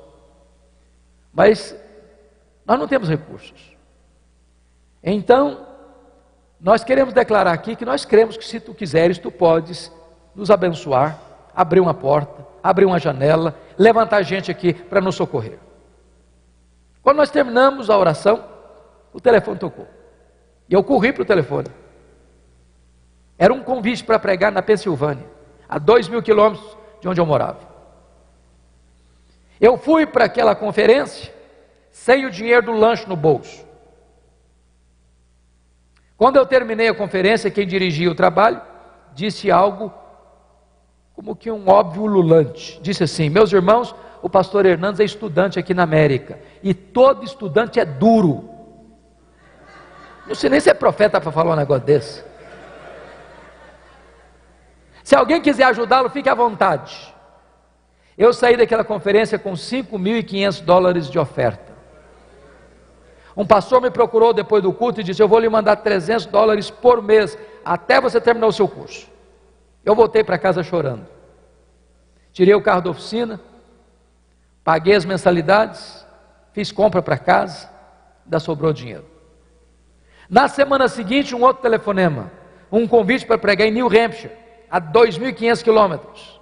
[1.32, 1.76] mas
[2.64, 3.76] nós não temos recursos.
[5.02, 5.66] Então,
[6.60, 9.92] nós queremos declarar aqui que nós cremos que se tu quiseres, tu podes
[10.34, 15.58] nos abençoar abrir uma porta, abrir uma janela, levantar gente aqui para nos socorrer.
[17.02, 18.44] Quando nós terminamos a oração,
[19.12, 19.86] o telefone tocou.
[20.68, 21.68] E eu corri para o telefone.
[23.38, 25.26] Era um convite para pregar na Pensilvânia,
[25.68, 27.58] a dois mil quilômetros de onde eu morava.
[29.60, 31.32] Eu fui para aquela conferência
[31.90, 33.66] sem o dinheiro do lanche no bolso.
[36.16, 38.60] Quando eu terminei a conferência, quem dirigia o trabalho
[39.12, 39.92] disse algo
[41.22, 42.80] como que um óbvio lulante.
[42.82, 46.40] Disse assim: Meus irmãos, o pastor Hernandes é estudante aqui na América.
[46.64, 48.50] E todo estudante é duro.
[50.26, 52.24] Não sei nem se é profeta para falar um negócio desse.
[55.04, 57.14] Se alguém quiser ajudá-lo, fique à vontade.
[58.18, 61.72] Eu saí daquela conferência com 5.500 dólares de oferta.
[63.36, 66.68] Um pastor me procurou depois do culto e disse: Eu vou lhe mandar 300 dólares
[66.68, 69.06] por mês até você terminar o seu curso.
[69.84, 71.11] Eu voltei para casa chorando.
[72.32, 73.40] Tirei o carro da oficina,
[74.64, 76.06] paguei as mensalidades,
[76.52, 77.68] fiz compra para casa,
[78.24, 79.04] ainda sobrou dinheiro.
[80.28, 82.30] Na semana seguinte, um outro telefonema,
[82.70, 84.32] um convite para pregar em New Hampshire,
[84.70, 86.40] a 2.500 quilômetros.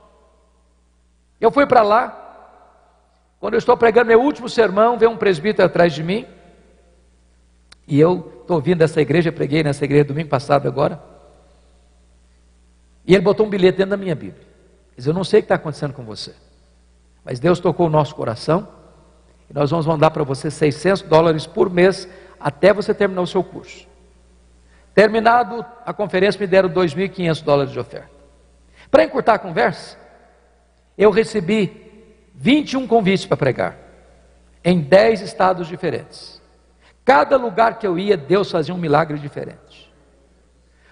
[1.41, 2.17] Eu fui para lá,
[3.41, 6.27] quando eu estou pregando meu último sermão, vem um presbítero atrás de mim,
[7.89, 11.03] e eu estou vindo dessa igreja, preguei nessa igreja domingo passado agora.
[13.05, 14.50] E ele botou um bilhete dentro da minha Bíblia.
[14.97, 16.35] Diz: Eu não sei o que está acontecendo com você,
[17.25, 18.69] mas Deus tocou o nosso coração
[19.49, 23.43] e nós vamos mandar para você 600 dólares por mês até você terminar o seu
[23.43, 23.87] curso.
[24.95, 28.11] Terminado a conferência, me deram 2.500 dólares de oferta.
[28.91, 29.97] Para encurtar a conversa,
[30.97, 33.79] eu recebi 21 convites para pregar
[34.65, 36.41] em 10 estados diferentes.
[37.05, 39.70] Cada lugar que eu ia, Deus fazia um milagre diferente.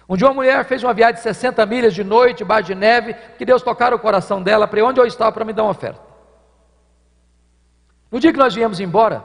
[0.09, 3.15] Um dia uma mulher fez uma viagem de 60 milhas de noite, debaixo de neve,
[3.37, 6.01] que Deus tocara o coração dela para onde eu estava para me dar uma oferta.
[8.11, 9.23] No dia que nós viemos embora,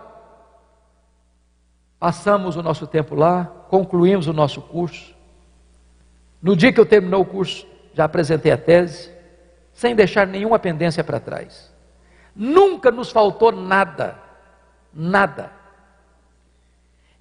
[1.98, 5.16] passamos o nosso tempo lá, concluímos o nosso curso.
[6.42, 9.10] No dia que eu terminou o curso, já apresentei a tese,
[9.72, 11.74] sem deixar nenhuma pendência para trás.
[12.36, 14.20] Nunca nos faltou nada,
[14.94, 15.50] nada.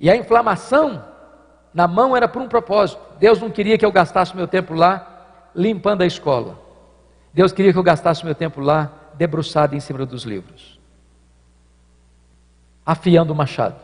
[0.01, 1.12] E a inflamação
[1.73, 3.01] na mão era por um propósito.
[3.19, 6.59] Deus não queria que eu gastasse meu tempo lá limpando a escola.
[7.33, 10.79] Deus queria que eu gastasse meu tempo lá debruçado em cima dos livros,
[12.85, 13.77] afiando o machado.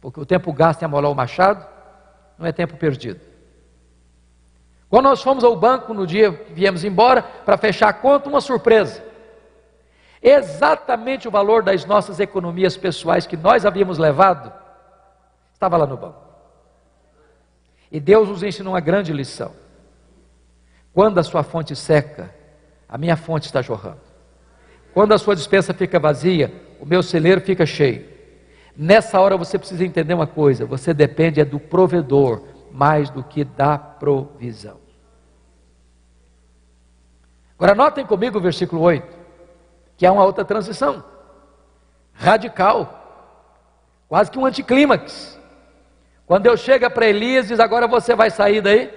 [0.00, 1.66] Porque o tempo gasto em amolar o machado
[2.38, 3.20] não é tempo perdido.
[4.88, 8.40] Quando nós fomos ao banco no dia que viemos embora para fechar a conta, uma
[8.40, 9.04] surpresa.
[10.22, 14.52] Exatamente o valor das nossas economias pessoais que nós havíamos levado
[15.58, 16.22] estava lá no banco.
[17.90, 19.52] E Deus nos ensinou uma grande lição.
[20.94, 22.34] Quando a sua fonte seca,
[22.88, 24.00] a minha fonte está jorrando.
[24.94, 28.06] Quando a sua dispensa fica vazia, o meu celeiro fica cheio.
[28.76, 32.42] Nessa hora você precisa entender uma coisa: você depende é do provedor
[32.72, 34.78] mais do que da provisão.
[37.58, 39.18] Agora notem comigo o versículo 8
[39.98, 41.04] que é uma outra transição
[42.14, 45.37] radical, quase que um anticlímax.
[46.28, 48.92] Quando Deus chega para Elias diz: Agora você vai sair daí,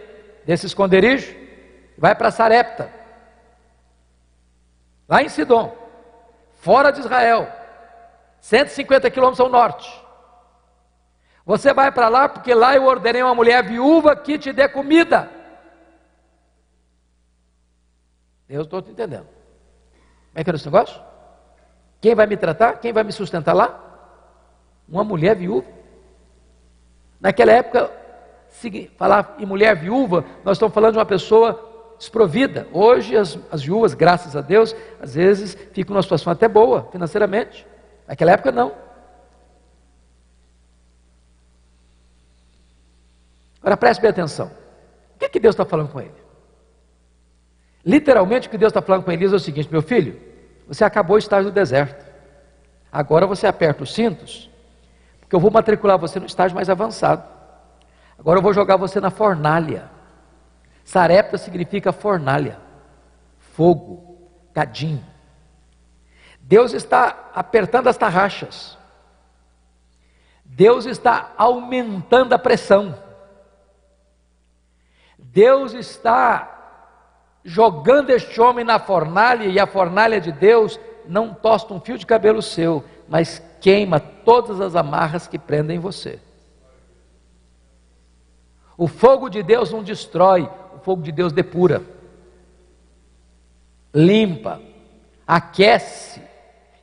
[0.46, 1.34] desse esconderijo,
[1.98, 2.92] vai para Sarepta,
[5.08, 5.74] lá em Sidom,
[6.60, 7.48] fora de Israel,
[8.42, 9.90] 150 quilômetros ao norte.
[11.46, 15.30] Você vai para lá porque lá eu ordenei uma mulher viúva que te dê comida.
[18.48, 19.26] Eu estou te entendendo.
[19.26, 21.02] Como é que era esse negócio?
[22.02, 22.74] Quem vai me tratar?
[22.74, 23.80] Quem vai me sustentar lá?
[24.88, 25.81] Uma mulher viúva.
[27.22, 27.92] Naquela época,
[28.98, 32.68] falar em mulher viúva, nós estamos falando de uma pessoa desprovida.
[32.74, 37.66] Hoje, as, as viúvas, graças a Deus, às vezes ficam numa situação até boa financeiramente.
[38.08, 38.74] Naquela época, não.
[43.62, 44.48] Agora preste bem atenção.
[45.16, 46.12] O que, é que Deus está falando com ele?
[47.86, 50.20] Literalmente o que Deus está falando com Elias é o seguinte: meu filho,
[50.68, 52.04] você acabou o estágio do deserto.
[52.92, 54.51] Agora você aperta os cintos,
[55.32, 57.24] porque eu vou matricular você no estágio mais avançado.
[58.20, 59.90] Agora eu vou jogar você na fornalha.
[60.84, 62.60] Sarepta significa fornalha,
[63.40, 65.06] fogo, cadinho.
[66.42, 68.78] Deus está apertando as tarraxas.
[70.44, 72.94] Deus está aumentando a pressão.
[75.18, 80.78] Deus está jogando este homem na fornalha, e a fornalha de Deus
[81.08, 86.20] não tosta um fio de cabelo seu, mas queima todas as amarras que prendem você.
[88.76, 91.84] O fogo de Deus não destrói, o fogo de Deus depura,
[93.94, 94.60] limpa,
[95.28, 96.22] aquece,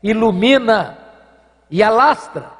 [0.00, 0.96] ilumina
[1.68, 2.52] e alastra.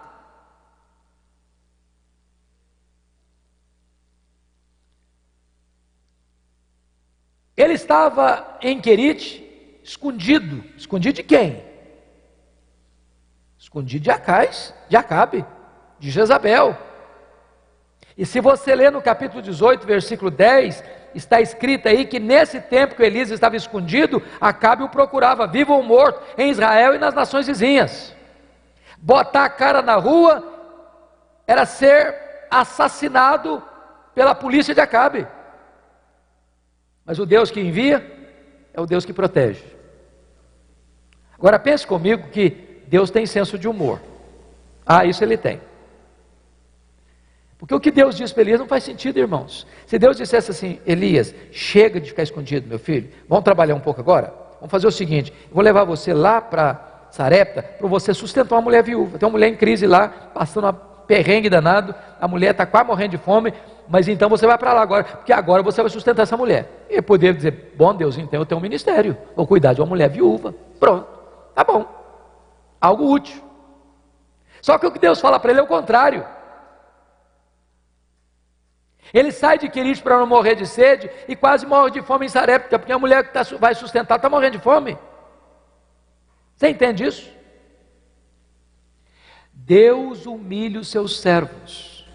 [7.56, 10.64] Ele estava em Querite, escondido.
[10.76, 11.67] Escondido de quem?
[13.68, 15.44] Escondido de Acais, de Acabe,
[15.98, 16.74] de Jezabel.
[18.16, 20.82] E se você ler no capítulo 18, versículo 10,
[21.14, 25.82] está escrito aí que nesse tempo que Elias estava escondido, Acabe o procurava, vivo ou
[25.82, 28.16] morto, em Israel e nas nações vizinhas.
[28.96, 30.42] Botar a cara na rua
[31.46, 33.62] era ser assassinado
[34.14, 35.26] pela polícia de Acabe.
[37.04, 38.32] Mas o Deus que envia
[38.72, 39.62] é o Deus que protege.
[41.34, 44.00] Agora pense comigo que Deus tem senso de humor.
[44.84, 45.60] Ah, isso ele tem.
[47.58, 49.66] Porque o que Deus diz para Elias não faz sentido, irmãos.
[49.86, 54.00] Se Deus dissesse assim, Elias, chega de ficar escondido, meu filho, vamos trabalhar um pouco
[54.00, 54.32] agora?
[54.56, 58.82] Vamos fazer o seguinte: vou levar você lá para Sarepta para você sustentar uma mulher
[58.82, 59.18] viúva.
[59.18, 63.12] Tem uma mulher em crise lá, passando uma perrengue danado, a mulher está quase morrendo
[63.12, 63.52] de fome,
[63.88, 66.86] mas então você vai para lá agora, porque agora você vai sustentar essa mulher.
[66.88, 70.10] E poderia dizer, bom Deus, então eu tenho um ministério, vou cuidar de uma mulher
[70.10, 70.54] viúva.
[70.78, 71.06] Pronto,
[71.54, 71.97] tá bom.
[72.80, 73.42] Algo útil.
[74.60, 76.24] Só que o que Deus fala para ele é o contrário.
[79.12, 82.28] Ele sai de Querite para não morrer de sede e quase morre de fome em
[82.28, 84.98] Sarepta, porque a mulher que tá, vai sustentar está morrendo de fome.
[86.56, 87.30] Você entende isso?
[89.52, 92.06] Deus humilha os seus servos.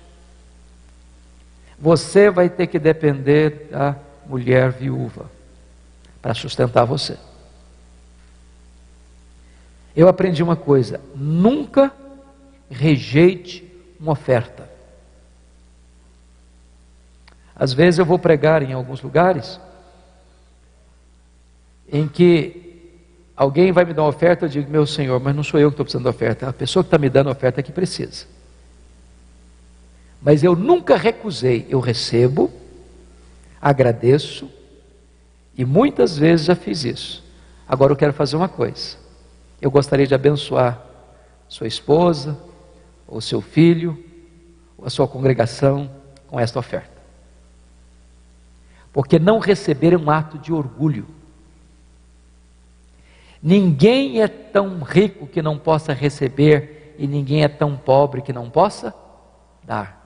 [1.80, 3.96] Você vai ter que depender da
[4.26, 5.30] mulher viúva
[6.22, 7.18] para sustentar você.
[9.96, 11.92] Eu aprendi uma coisa: nunca
[12.70, 13.64] rejeite
[14.00, 14.70] uma oferta.
[17.56, 19.60] Às vezes eu vou pregar em alguns lugares
[21.92, 22.92] em que
[23.36, 25.74] alguém vai me dar uma oferta, eu digo, meu Senhor, mas não sou eu que
[25.74, 27.72] estou precisando da oferta, é a pessoa que está me dando a oferta é que
[27.72, 28.26] precisa.
[30.20, 32.52] Mas eu nunca recusei, eu recebo,
[33.62, 34.50] agradeço,
[35.56, 37.24] e muitas vezes já fiz isso.
[37.68, 39.03] Agora eu quero fazer uma coisa.
[39.64, 40.78] Eu gostaria de abençoar
[41.48, 42.38] sua esposa,
[43.08, 43.98] ou seu filho,
[44.78, 45.90] ou a sua congregação
[46.28, 47.02] com esta oferta.
[48.92, 51.08] Porque não receber é um ato de orgulho.
[53.42, 58.50] Ninguém é tão rico que não possa receber, e ninguém é tão pobre que não
[58.50, 58.94] possa
[59.64, 60.03] dar.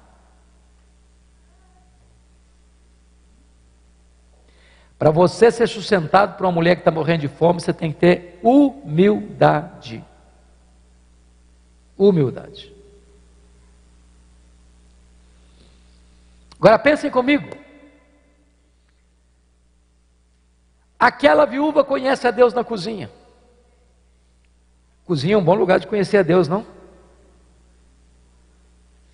[4.98, 8.00] Para você ser sustentado por uma mulher que está morrendo de fome, você tem que
[8.00, 10.04] ter humildade.
[11.96, 12.74] Humildade.
[16.60, 17.56] Agora pensem comigo.
[21.00, 23.12] Aquela viúva conhece a Deus na cozinha.
[25.06, 26.66] Cozinha é um bom lugar de conhecer a Deus, não?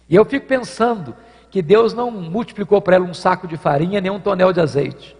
[0.07, 1.15] E eu fico pensando
[1.51, 5.15] que Deus não multiplicou para ela um saco de farinha nem um tonel de azeite.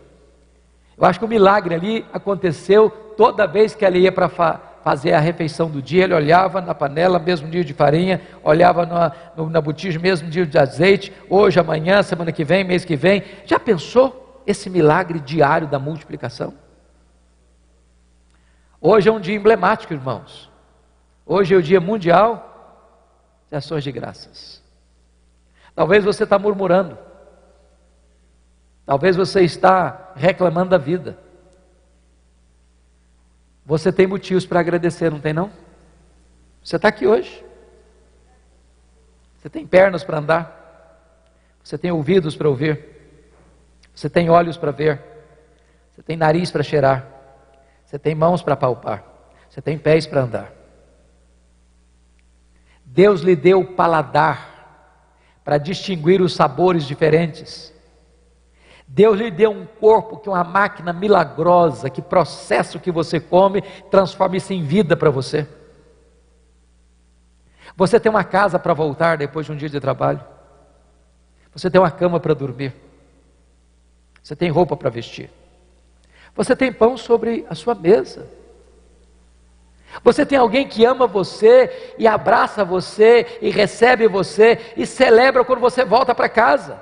[0.98, 5.14] Eu acho que o milagre ali aconteceu toda vez que ela ia para fa fazer
[5.14, 9.50] a refeição do dia, ele olhava na panela, mesmo dia de farinha, olhava na, no,
[9.50, 13.24] na botija, mesmo dia de azeite, hoje, amanhã, semana que vem, mês que vem.
[13.46, 14.24] Já pensou?
[14.46, 16.54] esse milagre diário da multiplicação.
[18.80, 20.52] Hoje é um dia emblemático, irmãos.
[21.26, 22.50] Hoje é o dia mundial
[23.50, 24.62] de ações de graças.
[25.74, 26.98] Talvez você está murmurando.
[28.86, 31.18] Talvez você está reclamando da vida.
[33.66, 35.52] Você tem motivos para agradecer, não tem não?
[36.64, 37.44] Você está aqui hoje.
[39.38, 40.60] Você tem pernas para andar.
[41.64, 42.94] Você tem ouvidos para ouvir.
[43.94, 45.02] Você tem olhos para ver,
[45.92, 47.08] você tem nariz para cheirar,
[47.86, 49.04] você tem mãos para palpar,
[49.50, 50.52] você tem pés para andar.
[52.84, 54.52] Deus lhe deu paladar
[55.44, 57.73] para distinguir os sabores diferentes.
[58.88, 63.20] Deus lhe deu um corpo que é uma máquina milagrosa que processa o que você
[63.20, 65.48] come, transforma isso em vida para você.
[67.76, 70.24] Você tem uma casa para voltar depois de um dia de trabalho.
[71.54, 72.74] Você tem uma cama para dormir.
[74.22, 75.30] Você tem roupa para vestir.
[76.36, 78.28] Você tem pão sobre a sua mesa.
[80.04, 85.60] Você tem alguém que ama você e abraça você e recebe você e celebra quando
[85.60, 86.82] você volta para casa.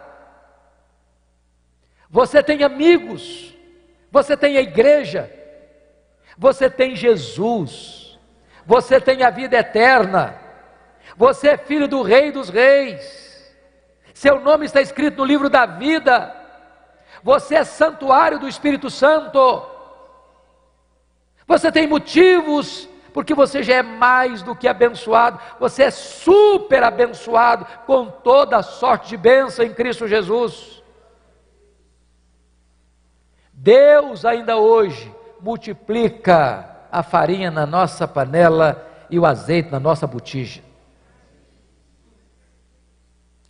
[2.12, 3.56] Você tem amigos.
[4.12, 5.32] Você tem a igreja.
[6.38, 8.20] Você tem Jesus.
[8.66, 10.36] Você tem a vida eterna.
[11.16, 13.56] Você é filho do Rei dos Reis.
[14.14, 16.36] Seu nome está escrito no livro da vida.
[17.24, 19.66] Você é santuário do Espírito Santo.
[21.48, 27.66] Você tem motivos, porque você já é mais do que abençoado, você é super abençoado
[27.86, 30.81] com toda a sorte de bênção em Cristo Jesus.
[33.54, 40.62] Deus ainda hoje multiplica a farinha na nossa panela e o azeite na nossa botija.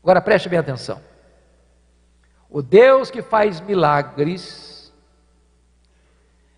[0.02, 1.02] Agora preste bem atenção.
[2.50, 4.94] O Deus que faz milagres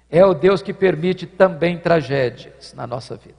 [0.09, 3.35] é o Deus que permite também tragédias na nossa vida.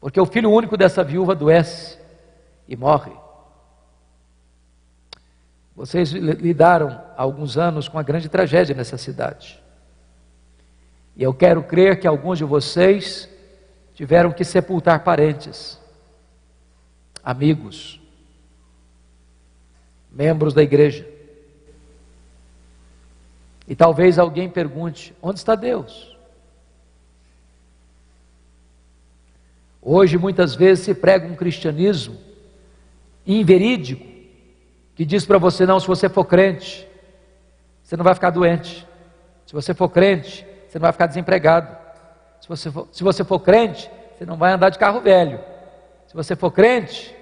[0.00, 1.98] Porque o filho único dessa viúva adoece
[2.66, 3.12] e morre.
[5.74, 9.62] Vocês lidaram há alguns anos com uma grande tragédia nessa cidade.
[11.16, 13.28] E eu quero crer que alguns de vocês
[13.94, 15.78] tiveram que sepultar parentes,
[17.22, 18.00] amigos,
[20.10, 21.06] membros da igreja.
[23.68, 26.16] E talvez alguém pergunte: onde está Deus?
[29.80, 32.18] Hoje muitas vezes se prega um cristianismo
[33.26, 34.09] inverídico
[35.00, 36.86] que diz para você: não, se você for crente,
[37.82, 38.86] você não vai ficar doente.
[39.46, 41.74] Se você for crente, você não vai ficar desempregado.
[42.38, 45.40] Se você for, se você for crente, você não vai andar de carro velho.
[46.06, 47.16] Se você for crente,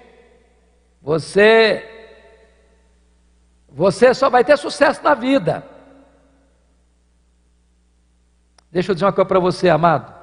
[1.01, 1.81] você
[3.69, 5.63] você só vai ter sucesso na vida.
[8.69, 10.13] Deixa eu dizer uma coisa para você, amado.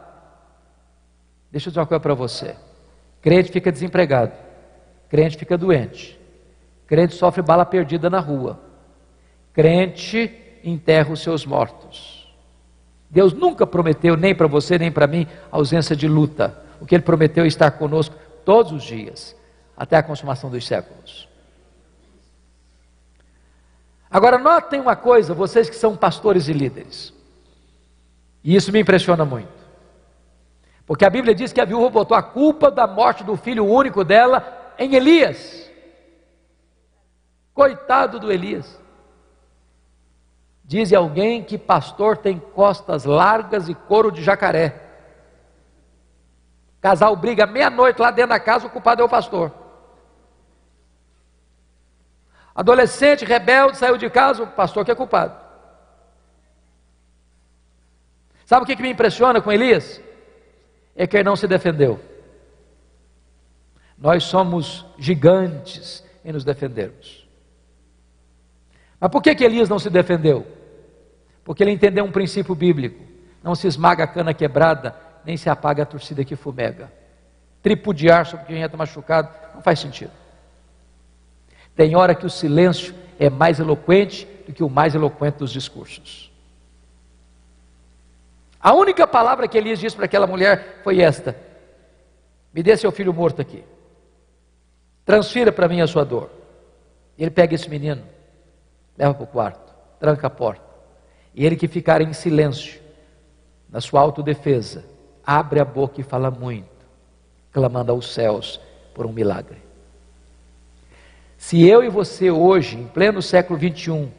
[1.50, 2.54] Deixa eu dizer uma coisa para você.
[3.22, 4.34] Crente fica desempregado.
[5.08, 6.25] Crente fica doente.
[6.86, 8.60] Crente sofre bala perdida na rua.
[9.52, 10.32] Crente
[10.62, 12.16] enterra os seus mortos.
[13.08, 16.62] Deus nunca prometeu, nem para você, nem para mim, ausência de luta.
[16.80, 18.14] O que Ele prometeu é estar conosco
[18.44, 19.36] todos os dias,
[19.76, 21.28] até a consumação dos séculos.
[24.10, 27.12] Agora, notem uma coisa, vocês que são pastores e líderes,
[28.42, 29.48] e isso me impressiona muito,
[30.86, 34.04] porque a Bíblia diz que a viúva botou a culpa da morte do filho único
[34.04, 35.68] dela em Elias.
[37.56, 38.78] Coitado do Elias.
[40.62, 44.82] Diz alguém que pastor tem costas largas e couro de jacaré.
[46.82, 49.54] Casal briga meia-noite lá dentro da casa, o culpado é o pastor.
[52.54, 55.34] Adolescente rebelde saiu de casa, o pastor que é culpado.
[58.44, 59.98] Sabe o que, que me impressiona com Elias?
[60.94, 61.98] É que ele não se defendeu.
[63.96, 67.25] Nós somos gigantes em nos defendermos.
[69.00, 70.46] Mas por que, que Elias não se defendeu?
[71.44, 73.02] Porque ele entendeu um princípio bíblico:
[73.42, 76.90] não se esmaga a cana quebrada, nem se apaga a torcida que fumega.
[77.62, 80.12] Tripudiar sobre quem está machucado não faz sentido.
[81.74, 86.32] Tem hora que o silêncio é mais eloquente do que o mais eloquente dos discursos.
[88.60, 91.36] A única palavra que Elias disse para aquela mulher foi esta:
[92.52, 93.62] Me dê seu filho morto aqui.
[95.04, 96.30] Transfira para mim a sua dor.
[97.16, 98.02] Ele pega esse menino,
[98.96, 100.64] leva para o quarto, tranca a porta.
[101.34, 102.80] E ele que ficar em silêncio,
[103.68, 104.84] na sua autodefesa,
[105.24, 106.68] abre a boca e fala muito,
[107.52, 108.60] clamando aos céus
[108.94, 109.58] por um milagre.
[111.36, 114.10] Se eu e você hoje, em pleno século 21,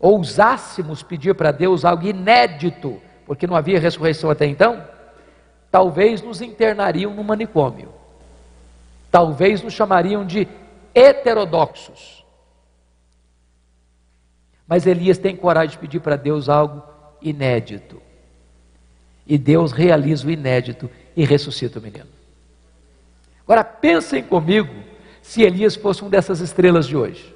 [0.00, 4.84] ousássemos pedir para Deus algo inédito, porque não havia ressurreição até então,
[5.70, 7.92] talvez nos internariam no manicômio,
[9.10, 10.48] talvez nos chamariam de
[10.94, 12.23] heterodoxos.
[14.74, 16.82] Mas Elias tem coragem de pedir para Deus algo
[17.22, 18.02] inédito.
[19.24, 22.08] E Deus realiza o inédito e ressuscita o menino.
[23.44, 24.74] Agora pensem comigo
[25.22, 27.32] se Elias fosse um dessas estrelas de hoje,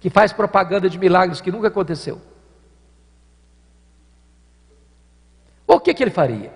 [0.00, 2.20] que faz propaganda de milagres que nunca aconteceu.
[5.68, 6.52] O que, que ele faria?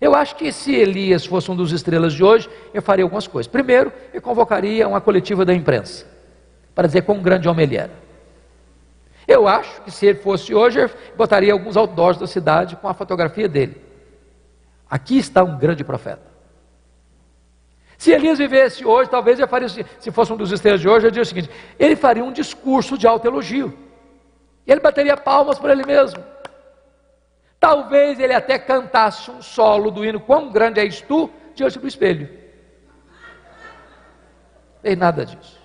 [0.00, 3.52] Eu acho que se Elias fosse um dos estrelas de hoje, eu faria algumas coisas.
[3.52, 6.06] Primeiro, eu convocaria uma coletiva da imprensa,
[6.74, 8.09] para dizer quão grande homem ele era.
[9.30, 12.92] Eu acho que se ele fosse hoje, eu botaria alguns outdoors da cidade com a
[12.92, 13.80] fotografia dele.
[14.90, 16.28] Aqui está um grande profeta.
[17.96, 21.12] Se Elias vivesse hoje, talvez ele faria, se fosse um dos estrelas de hoje, eu
[21.12, 23.72] diria o seguinte: ele faria um discurso de alto elogio.
[24.66, 26.20] Ele bateria palmas para ele mesmo.
[27.60, 32.28] Talvez ele até cantasse um solo do hino Quão grande és tu diante do espelho.
[34.82, 35.60] Tem nada disso.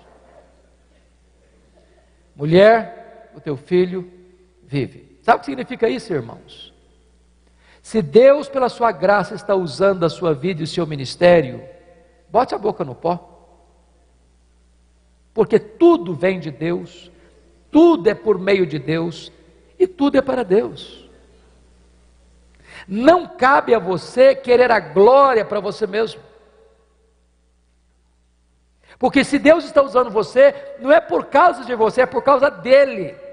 [2.36, 3.05] Mulher,
[3.36, 4.10] o teu filho
[4.62, 5.18] vive.
[5.22, 6.72] Sabe o que significa isso, irmãos?
[7.82, 11.62] Se Deus, pela sua graça, está usando a sua vida e o seu ministério,
[12.30, 13.32] bote a boca no pó.
[15.34, 17.10] Porque tudo vem de Deus,
[17.70, 19.30] tudo é por meio de Deus
[19.78, 21.06] e tudo é para Deus.
[22.88, 26.22] Não cabe a você querer a glória para você mesmo.
[28.98, 32.50] Porque se Deus está usando você, não é por causa de você, é por causa
[32.50, 33.25] dele.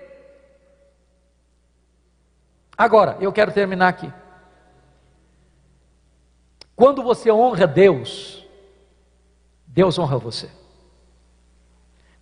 [2.78, 4.12] Agora, eu quero terminar aqui.
[6.76, 8.46] Quando você honra Deus,
[9.68, 10.50] Deus honra você.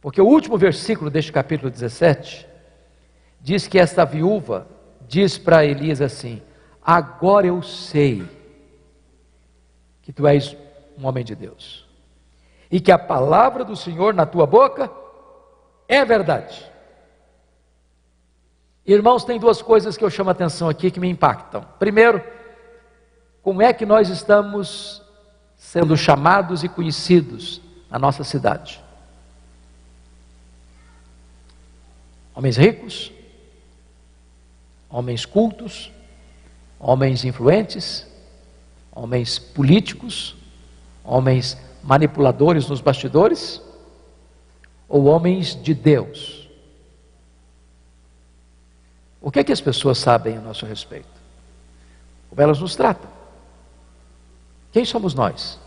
[0.02, 2.48] Porque o último versículo deste capítulo 17
[3.40, 4.68] diz que esta viúva
[5.08, 6.42] diz para Elias assim:
[6.82, 8.28] Agora eu sei
[10.02, 10.56] que tu és
[10.98, 11.88] um homem de Deus,
[12.70, 14.92] e que a palavra do Senhor na tua boca
[15.88, 16.71] é verdade.
[18.86, 21.64] Irmãos, tem duas coisas que eu chamo a atenção aqui que me impactam.
[21.78, 22.22] Primeiro,
[23.44, 25.02] como é que nós estamos
[25.56, 28.82] sendo chamados e conhecidos na nossa cidade?
[32.34, 33.12] Homens ricos,
[34.90, 35.92] homens cultos,
[36.80, 38.08] homens influentes,
[38.92, 40.36] homens políticos,
[41.04, 43.62] homens manipuladores nos bastidores,
[44.90, 46.41] ou homens de Deus?
[49.22, 51.08] O que é que as pessoas sabem a nosso respeito?
[52.30, 53.10] Como elas nos tratam?
[54.72, 55.60] Quem somos nós?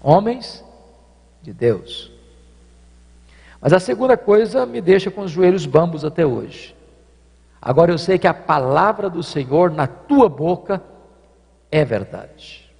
[0.00, 0.64] Homens
[1.42, 2.10] de Deus.
[3.60, 6.74] Mas a segunda coisa me deixa com os joelhos bambos até hoje.
[7.60, 10.82] Agora eu sei que a palavra do Senhor na tua boca
[11.70, 12.70] é verdade.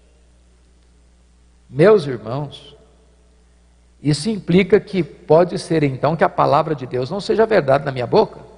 [1.68, 2.76] Meus irmãos,
[4.02, 7.90] isso implica que pode ser então que a palavra de Deus não seja verdade na
[7.90, 8.53] minha boca.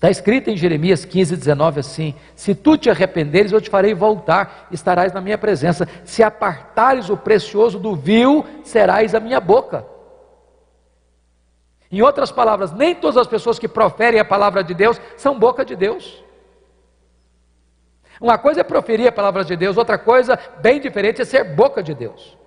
[0.00, 4.66] Está escrito em Jeremias 15, 19 assim: Se tu te arrependeres, eu te farei voltar,
[4.70, 5.86] estarás na minha presença.
[6.06, 9.84] Se apartares o precioso do vil, serás a minha boca.
[11.92, 15.66] Em outras palavras, nem todas as pessoas que proferem a palavra de Deus são boca
[15.66, 16.24] de Deus.
[18.18, 21.82] Uma coisa é proferir a palavra de Deus, outra coisa, bem diferente, é ser boca
[21.82, 22.38] de Deus.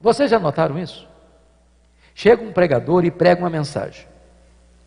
[0.00, 1.09] Vocês já notaram isso?
[2.14, 4.06] Chega um pregador e prega uma mensagem.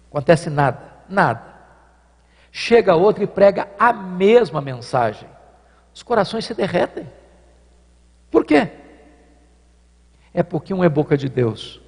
[0.10, 1.54] Acontece nada, nada.
[2.52, 5.28] Chega outro e prega a mesma mensagem.
[5.94, 7.10] Os corações se derretem.
[8.30, 8.70] Por quê?
[10.34, 11.80] é porque um é boca de Deus,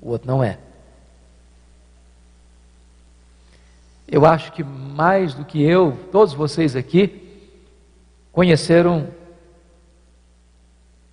[0.00, 0.58] o outro não é.
[4.06, 7.50] Eu acho que mais do que eu, todos vocês aqui,
[8.30, 9.08] conheceram,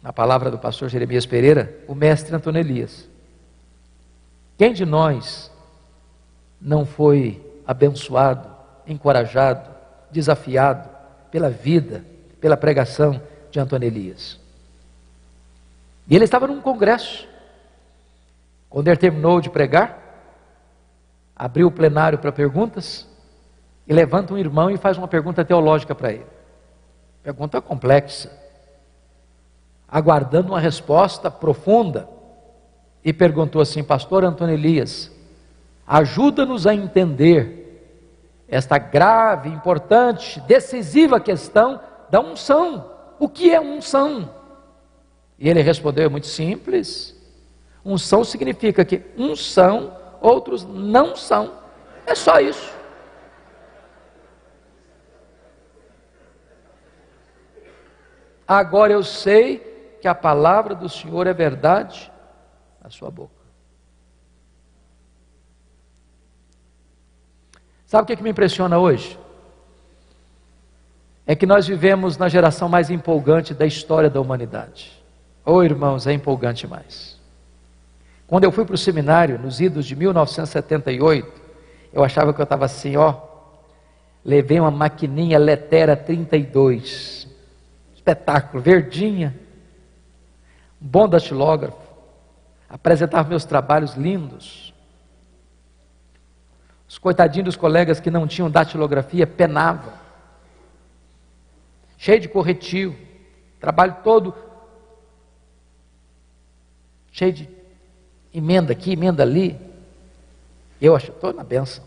[0.01, 3.07] na palavra do pastor Jeremias Pereira, o mestre Antônio Elias.
[4.57, 5.51] Quem de nós
[6.59, 8.49] não foi abençoado,
[8.87, 9.69] encorajado,
[10.09, 10.89] desafiado
[11.29, 12.03] pela vida,
[12.39, 13.21] pela pregação
[13.51, 14.39] de Antônio Elias?
[16.07, 17.27] E ele estava num congresso.
[18.69, 19.99] Quando ele terminou de pregar,
[21.35, 23.07] abriu o plenário para perguntas
[23.87, 26.25] e levanta um irmão e faz uma pergunta teológica para ele.
[27.23, 28.40] Pergunta complexa.
[29.91, 32.07] Aguardando uma resposta profunda.
[33.03, 35.11] E perguntou assim: Pastor Antônio Elias,
[35.85, 37.61] ajuda-nos a entender
[38.47, 41.79] esta grave, importante, decisiva questão
[42.09, 42.91] da unção.
[43.19, 44.33] O que é unção?
[45.39, 47.19] E ele respondeu: é muito simples.
[47.83, 51.53] Unção significa que uns são, outros não são.
[52.05, 52.71] É só isso.
[58.47, 59.70] Agora eu sei
[60.01, 62.11] que a palavra do Senhor é verdade
[62.83, 63.41] na sua boca.
[67.85, 69.19] Sabe o que, é que me impressiona hoje?
[71.27, 74.91] É que nós vivemos na geração mais empolgante da história da humanidade.
[75.45, 77.19] Oh, irmãos, é empolgante mais.
[78.27, 81.29] Quando eu fui para o seminário, nos idos de 1978,
[81.93, 83.15] eu achava que eu estava assim, ó.
[84.23, 87.27] Levei uma maquininha Letera 32.
[87.93, 89.35] Espetáculo, verdinha.
[90.84, 91.77] Bom datilógrafo.
[92.67, 94.73] Apresentava meus trabalhos lindos.
[96.89, 99.93] Os coitadinhos dos colegas que não tinham datilografia penavam.
[101.97, 102.97] Cheio de corretivo.
[103.59, 104.34] Trabalho todo
[107.11, 107.49] cheio de
[108.34, 109.59] emenda aqui, emenda ali.
[110.82, 111.84] Eu acho, estou na benção.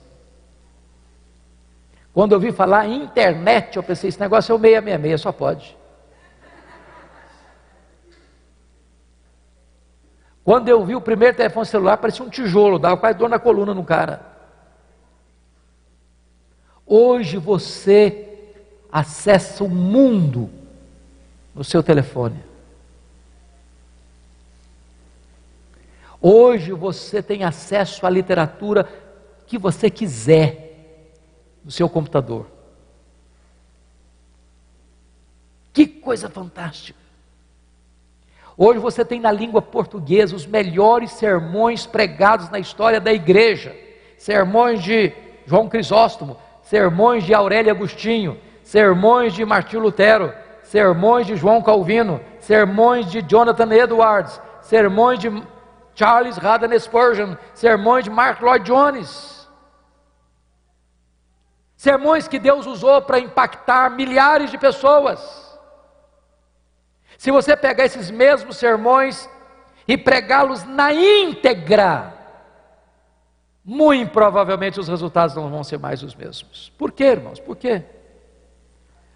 [2.13, 5.77] Quando eu vi falar internet, eu pensei, esse negócio é o 666, só pode.
[10.45, 13.73] Quando eu vi o primeiro telefone celular, parecia um tijolo, dava quase dor na coluna
[13.73, 14.21] no cara.
[16.87, 18.29] Hoje você
[18.93, 20.51] acessa o mundo
[21.55, 22.45] no seu telefone.
[26.21, 28.87] Hoje você tem acesso à literatura
[29.47, 30.65] que você quiser
[31.65, 32.47] no seu computador.
[35.73, 37.04] Que coisa fantástica!
[38.57, 43.77] Hoje você tem na língua portuguesa os melhores sermões pregados na história da igreja:
[44.17, 45.13] sermões de
[45.45, 50.33] João Crisóstomo, sermões de Aurélio Agostinho, sermões de Martinho Lutero,
[50.63, 55.31] sermões de João Calvino, sermões de Jonathan Edwards, sermões de
[55.95, 59.49] Charles Haddon Spurgeon, sermões de Mark Lloyd Jones.
[61.77, 65.44] Sermões que Deus usou para impactar milhares de pessoas.
[67.19, 69.29] Se você pegar esses mesmos sermões
[69.87, 72.13] e pregá-los na íntegra,
[73.65, 76.73] muito provavelmente os resultados não vão ser mais os mesmos.
[76.77, 77.41] Por quê, irmãos?
[77.41, 77.83] Por quê?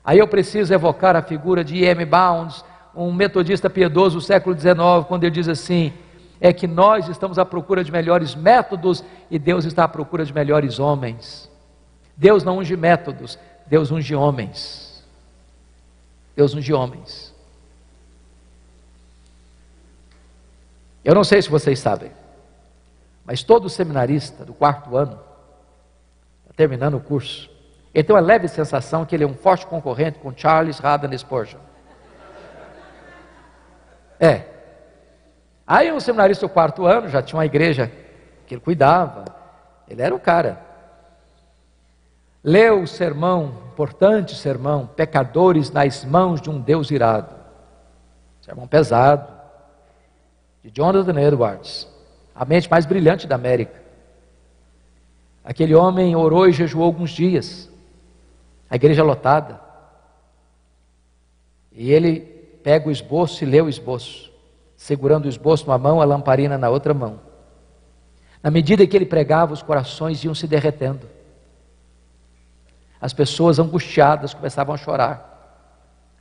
[0.02, 2.04] Aí eu preciso evocar a figura de E.M.
[2.04, 4.76] Bounds, um metodista piedoso do século XIX,
[5.06, 5.92] quando ele diz assim:
[6.40, 10.32] é que nós estamos à procura de melhores métodos e Deus está à procura de
[10.32, 11.50] melhores homens.
[12.16, 15.04] Deus não unge métodos, Deus unge homens.
[16.34, 17.34] Deus unge homens.
[21.08, 22.12] Eu não sei se vocês sabem,
[23.24, 25.18] mas todo seminarista do quarto ano,
[26.46, 27.50] tá terminando o curso,
[27.94, 31.60] ele tem uma leve sensação que ele é um forte concorrente com Charles Haddon Spurgeon.
[34.20, 34.42] É.
[35.66, 37.90] Aí um seminarista do quarto ano, já tinha uma igreja
[38.46, 39.24] que ele cuidava,
[39.88, 40.60] ele era o cara.
[42.44, 47.34] Leu o sermão, importante sermão, pecadores nas mãos de um Deus irado.
[48.42, 49.37] Sermão pesado,
[50.68, 51.88] de Jonathan Edwards,
[52.34, 53.82] a mente mais brilhante da América.
[55.42, 57.70] Aquele homem orou e jejuou alguns dias,
[58.68, 59.58] a igreja lotada.
[61.72, 62.20] E ele
[62.62, 64.30] pega o esboço e lê o esboço,
[64.76, 67.18] segurando o esboço numa mão, a lamparina na outra mão.
[68.42, 71.08] Na medida que ele pregava, os corações iam se derretendo.
[73.00, 75.64] As pessoas angustiadas começavam a chorar.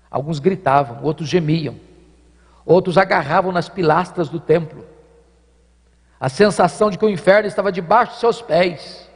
[0.10, 1.76] Alguns gritavam, outros gemiam,
[2.68, 4.86] outros agarravam nas pilastras do templo.
[6.20, 9.10] A sensação de que o inferno estava debaixo de seus pés.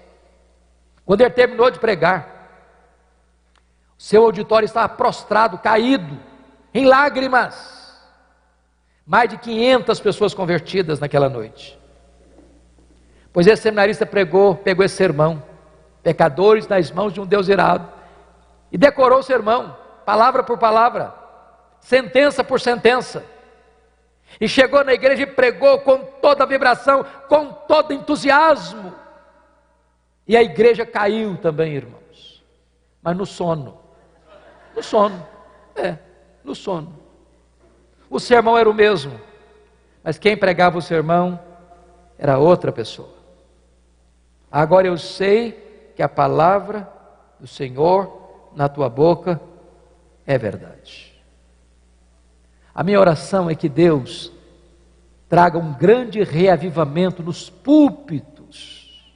[1.06, 2.30] Quando ele terminou de pregar,
[3.98, 6.18] seu auditório estava prostrado, caído,
[6.74, 7.92] em lágrimas.
[9.06, 11.78] Mais de 500 pessoas convertidas naquela noite.
[13.34, 15.44] Pois esse seminarista pregou, pegou esse sermão,
[16.02, 17.88] pecadores nas mãos de um Deus irado,
[18.72, 19.76] e decorou o sermão,
[20.06, 21.14] palavra por palavra,
[21.82, 23.26] sentença por sentença.
[24.40, 28.94] E chegou na igreja e pregou com toda a vibração, com todo entusiasmo.
[30.28, 32.44] E a igreja caiu também, irmãos,
[33.02, 33.78] mas no sono.
[34.76, 35.28] No sono,
[35.76, 35.98] é,
[36.44, 36.98] no sono.
[38.10, 39.20] O sermão era o mesmo,
[40.04, 41.40] mas quem pregava o sermão
[42.18, 43.16] era outra pessoa.
[44.52, 46.90] Agora eu sei que a palavra
[47.40, 49.42] do Senhor na tua boca
[50.26, 51.11] é verdade.
[52.74, 54.32] A minha oração é que Deus
[55.28, 59.12] traga um grande reavivamento nos púlpitos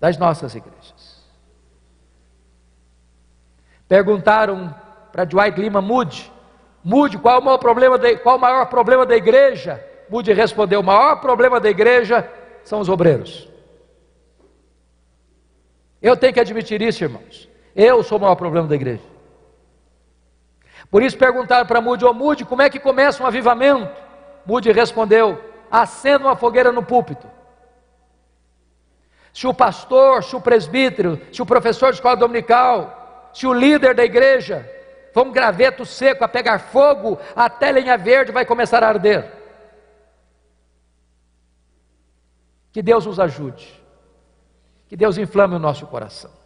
[0.00, 1.24] das nossas igrejas.
[3.88, 4.74] Perguntaram
[5.12, 6.32] para Dwight Lima Moody,
[6.82, 9.82] Moody, qual é o maior problema da, qual o maior problema da igreja?
[10.10, 12.30] Moody respondeu: o maior problema da igreja
[12.62, 13.48] são os obreiros.
[16.00, 17.48] Eu tenho que admitir isso, irmãos.
[17.74, 19.13] Eu sou o maior problema da igreja.
[20.94, 23.90] Por isso perguntaram para Moody, ô oh, Moody, como é que começa um avivamento?
[24.46, 27.28] Moody respondeu, acenda uma fogueira no púlpito.
[29.32, 33.92] Se o pastor, se o presbítero, se o professor de escola dominical, se o líder
[33.92, 34.70] da igreja
[35.12, 39.32] for um graveto seco a pegar fogo, até lenha verde vai começar a arder.
[42.70, 43.82] Que Deus nos ajude.
[44.86, 46.43] Que Deus inflame o nosso coração.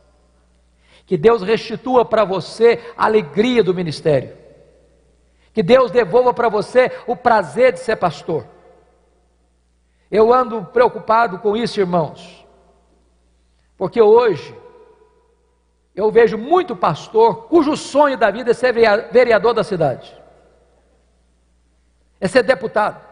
[1.09, 4.37] Que Deus restitua para você a alegria do ministério.
[5.55, 8.45] Que Deus devolva para você o prazer de ser pastor.
[10.11, 12.47] Eu ando preocupado com isso, irmãos,
[13.79, 14.55] porque hoje
[15.97, 18.75] eu vejo muito pastor cujo sonho da vida é ser
[19.11, 20.15] vereador da cidade,
[22.21, 23.03] é ser deputado.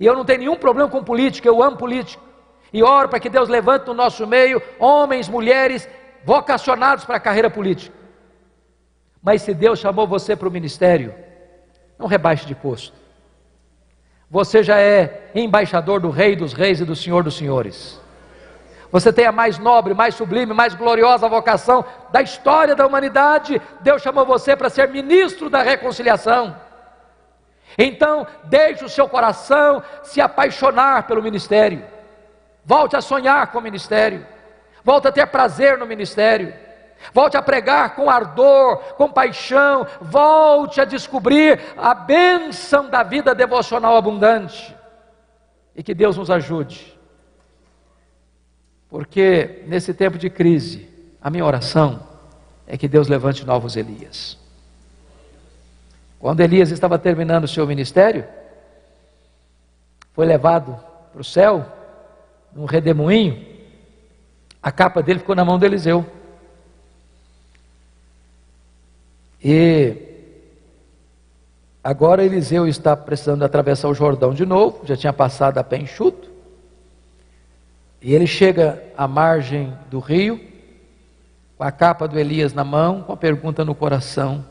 [0.00, 2.26] E eu não tenho nenhum problema com política, eu amo política.
[2.72, 5.88] E oro para que Deus levante no nosso meio homens, mulheres
[6.24, 7.96] vocacionados para a carreira política.
[9.22, 11.14] Mas se Deus chamou você para o ministério,
[11.98, 12.96] não rebaixe de posto.
[14.30, 18.00] Você já é embaixador do Rei dos Reis e do Senhor dos Senhores.
[18.90, 23.60] Você tem a mais nobre, mais sublime, mais gloriosa vocação da história da humanidade.
[23.80, 26.56] Deus chamou você para ser ministro da reconciliação.
[27.76, 31.84] Então, deixe o seu coração se apaixonar pelo ministério.
[32.64, 34.26] Volte a sonhar com o ministério.
[34.84, 36.54] Volte a ter prazer no ministério.
[37.12, 39.86] Volte a pregar com ardor, com paixão.
[40.00, 44.74] Volte a descobrir a bênção da vida devocional abundante.
[45.74, 46.98] E que Deus nos ajude.
[48.88, 50.88] Porque nesse tempo de crise,
[51.20, 52.02] a minha oração
[52.66, 54.38] é que Deus levante novos Elias.
[56.18, 58.26] Quando Elias estava terminando o seu ministério,
[60.12, 60.78] foi levado
[61.12, 61.64] para o céu,
[62.52, 63.47] num redemoinho,
[64.62, 66.04] a capa dele ficou na mão de Eliseu.
[69.42, 69.96] E
[71.82, 76.28] agora Eliseu está precisando atravessar o Jordão de novo, já tinha passado a pé enxuto.
[78.00, 80.40] E ele chega à margem do rio,
[81.56, 84.44] com a capa do Elias na mão, com a pergunta no coração.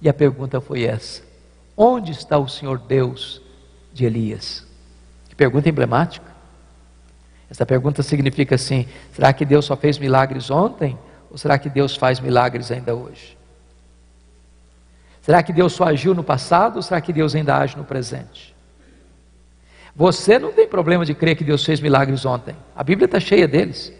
[0.00, 1.22] E a pergunta foi essa:
[1.76, 3.40] Onde está o Senhor Deus
[3.92, 4.66] de Elias?
[5.28, 6.37] Que pergunta emblemática.
[7.50, 10.98] Essa pergunta significa assim: será que Deus só fez milagres ontem?
[11.30, 13.36] Ou será que Deus faz milagres ainda hoje?
[15.20, 18.56] Será que Deus só agiu no passado ou será que Deus ainda age no presente?
[19.94, 22.56] Você não tem problema de crer que Deus fez milagres ontem.
[22.74, 23.92] A Bíblia está cheia deles.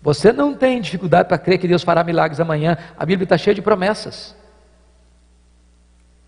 [0.00, 2.78] Você não tem dificuldade para crer que Deus fará milagres amanhã.
[2.96, 4.36] A Bíblia está cheia de promessas.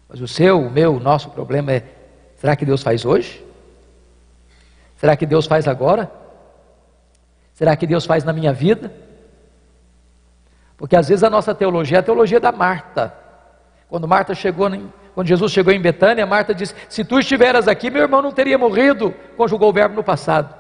[0.09, 1.85] Mas o seu, o meu, o nosso problema é:
[2.41, 3.46] será que Deus faz hoje?
[4.97, 6.11] Será que Deus faz agora?
[7.53, 8.93] Será que Deus faz na minha vida?
[10.77, 13.15] Porque às vezes a nossa teologia é a teologia da Marta.
[13.89, 14.69] Quando Marta chegou,
[15.15, 18.59] quando Jesus chegou em Betânia, Marta disse: Se tu estiveras aqui, meu irmão não teria
[18.59, 19.15] morrido.
[19.37, 20.55] Conjugou o verbo no passado.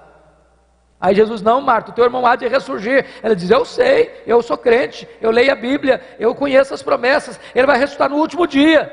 [0.99, 3.07] Aí Jesus, não, Marta, teu irmão há de ressurgir.
[3.23, 7.39] Ela diz: Eu sei, eu sou crente, eu leio a Bíblia, eu conheço as promessas,
[7.55, 8.91] ele vai ressuscitar no último dia.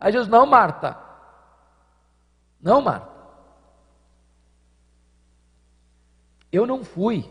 [0.00, 0.96] Aí Jesus, não, Marta,
[2.62, 3.17] não, Marta.
[6.52, 7.24] Eu não fui,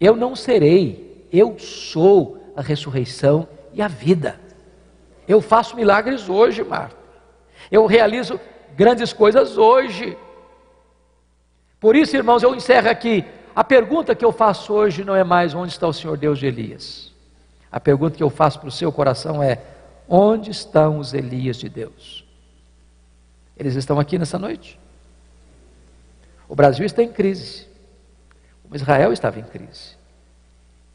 [0.00, 4.38] eu não serei, eu sou a ressurreição e a vida.
[5.26, 6.96] Eu faço milagres hoje, Marta.
[7.70, 8.38] Eu realizo
[8.76, 10.16] grandes coisas hoje.
[11.80, 13.24] Por isso, irmãos, eu encerro aqui.
[13.54, 16.46] A pergunta que eu faço hoje não é mais onde está o Senhor Deus de
[16.46, 17.12] Elias.
[17.70, 19.62] A pergunta que eu faço para o seu coração é:
[20.08, 22.24] onde estão os Elias de Deus?
[23.56, 24.78] Eles estão aqui nessa noite.
[26.48, 27.71] O Brasil está em crise.
[28.74, 29.96] Israel estava em crise.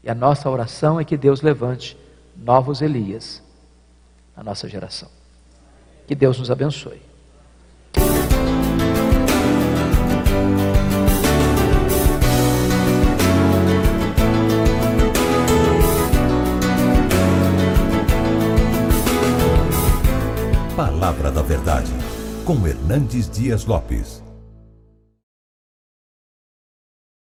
[0.02, 1.96] E a nossa oração é que Deus levante
[2.36, 3.42] novos Elias
[4.36, 5.08] a nossa geração.
[6.06, 7.02] Que Deus nos abençoe.
[20.76, 21.90] Palavra da Verdade,
[22.44, 24.27] com Hernandes Dias Lopes.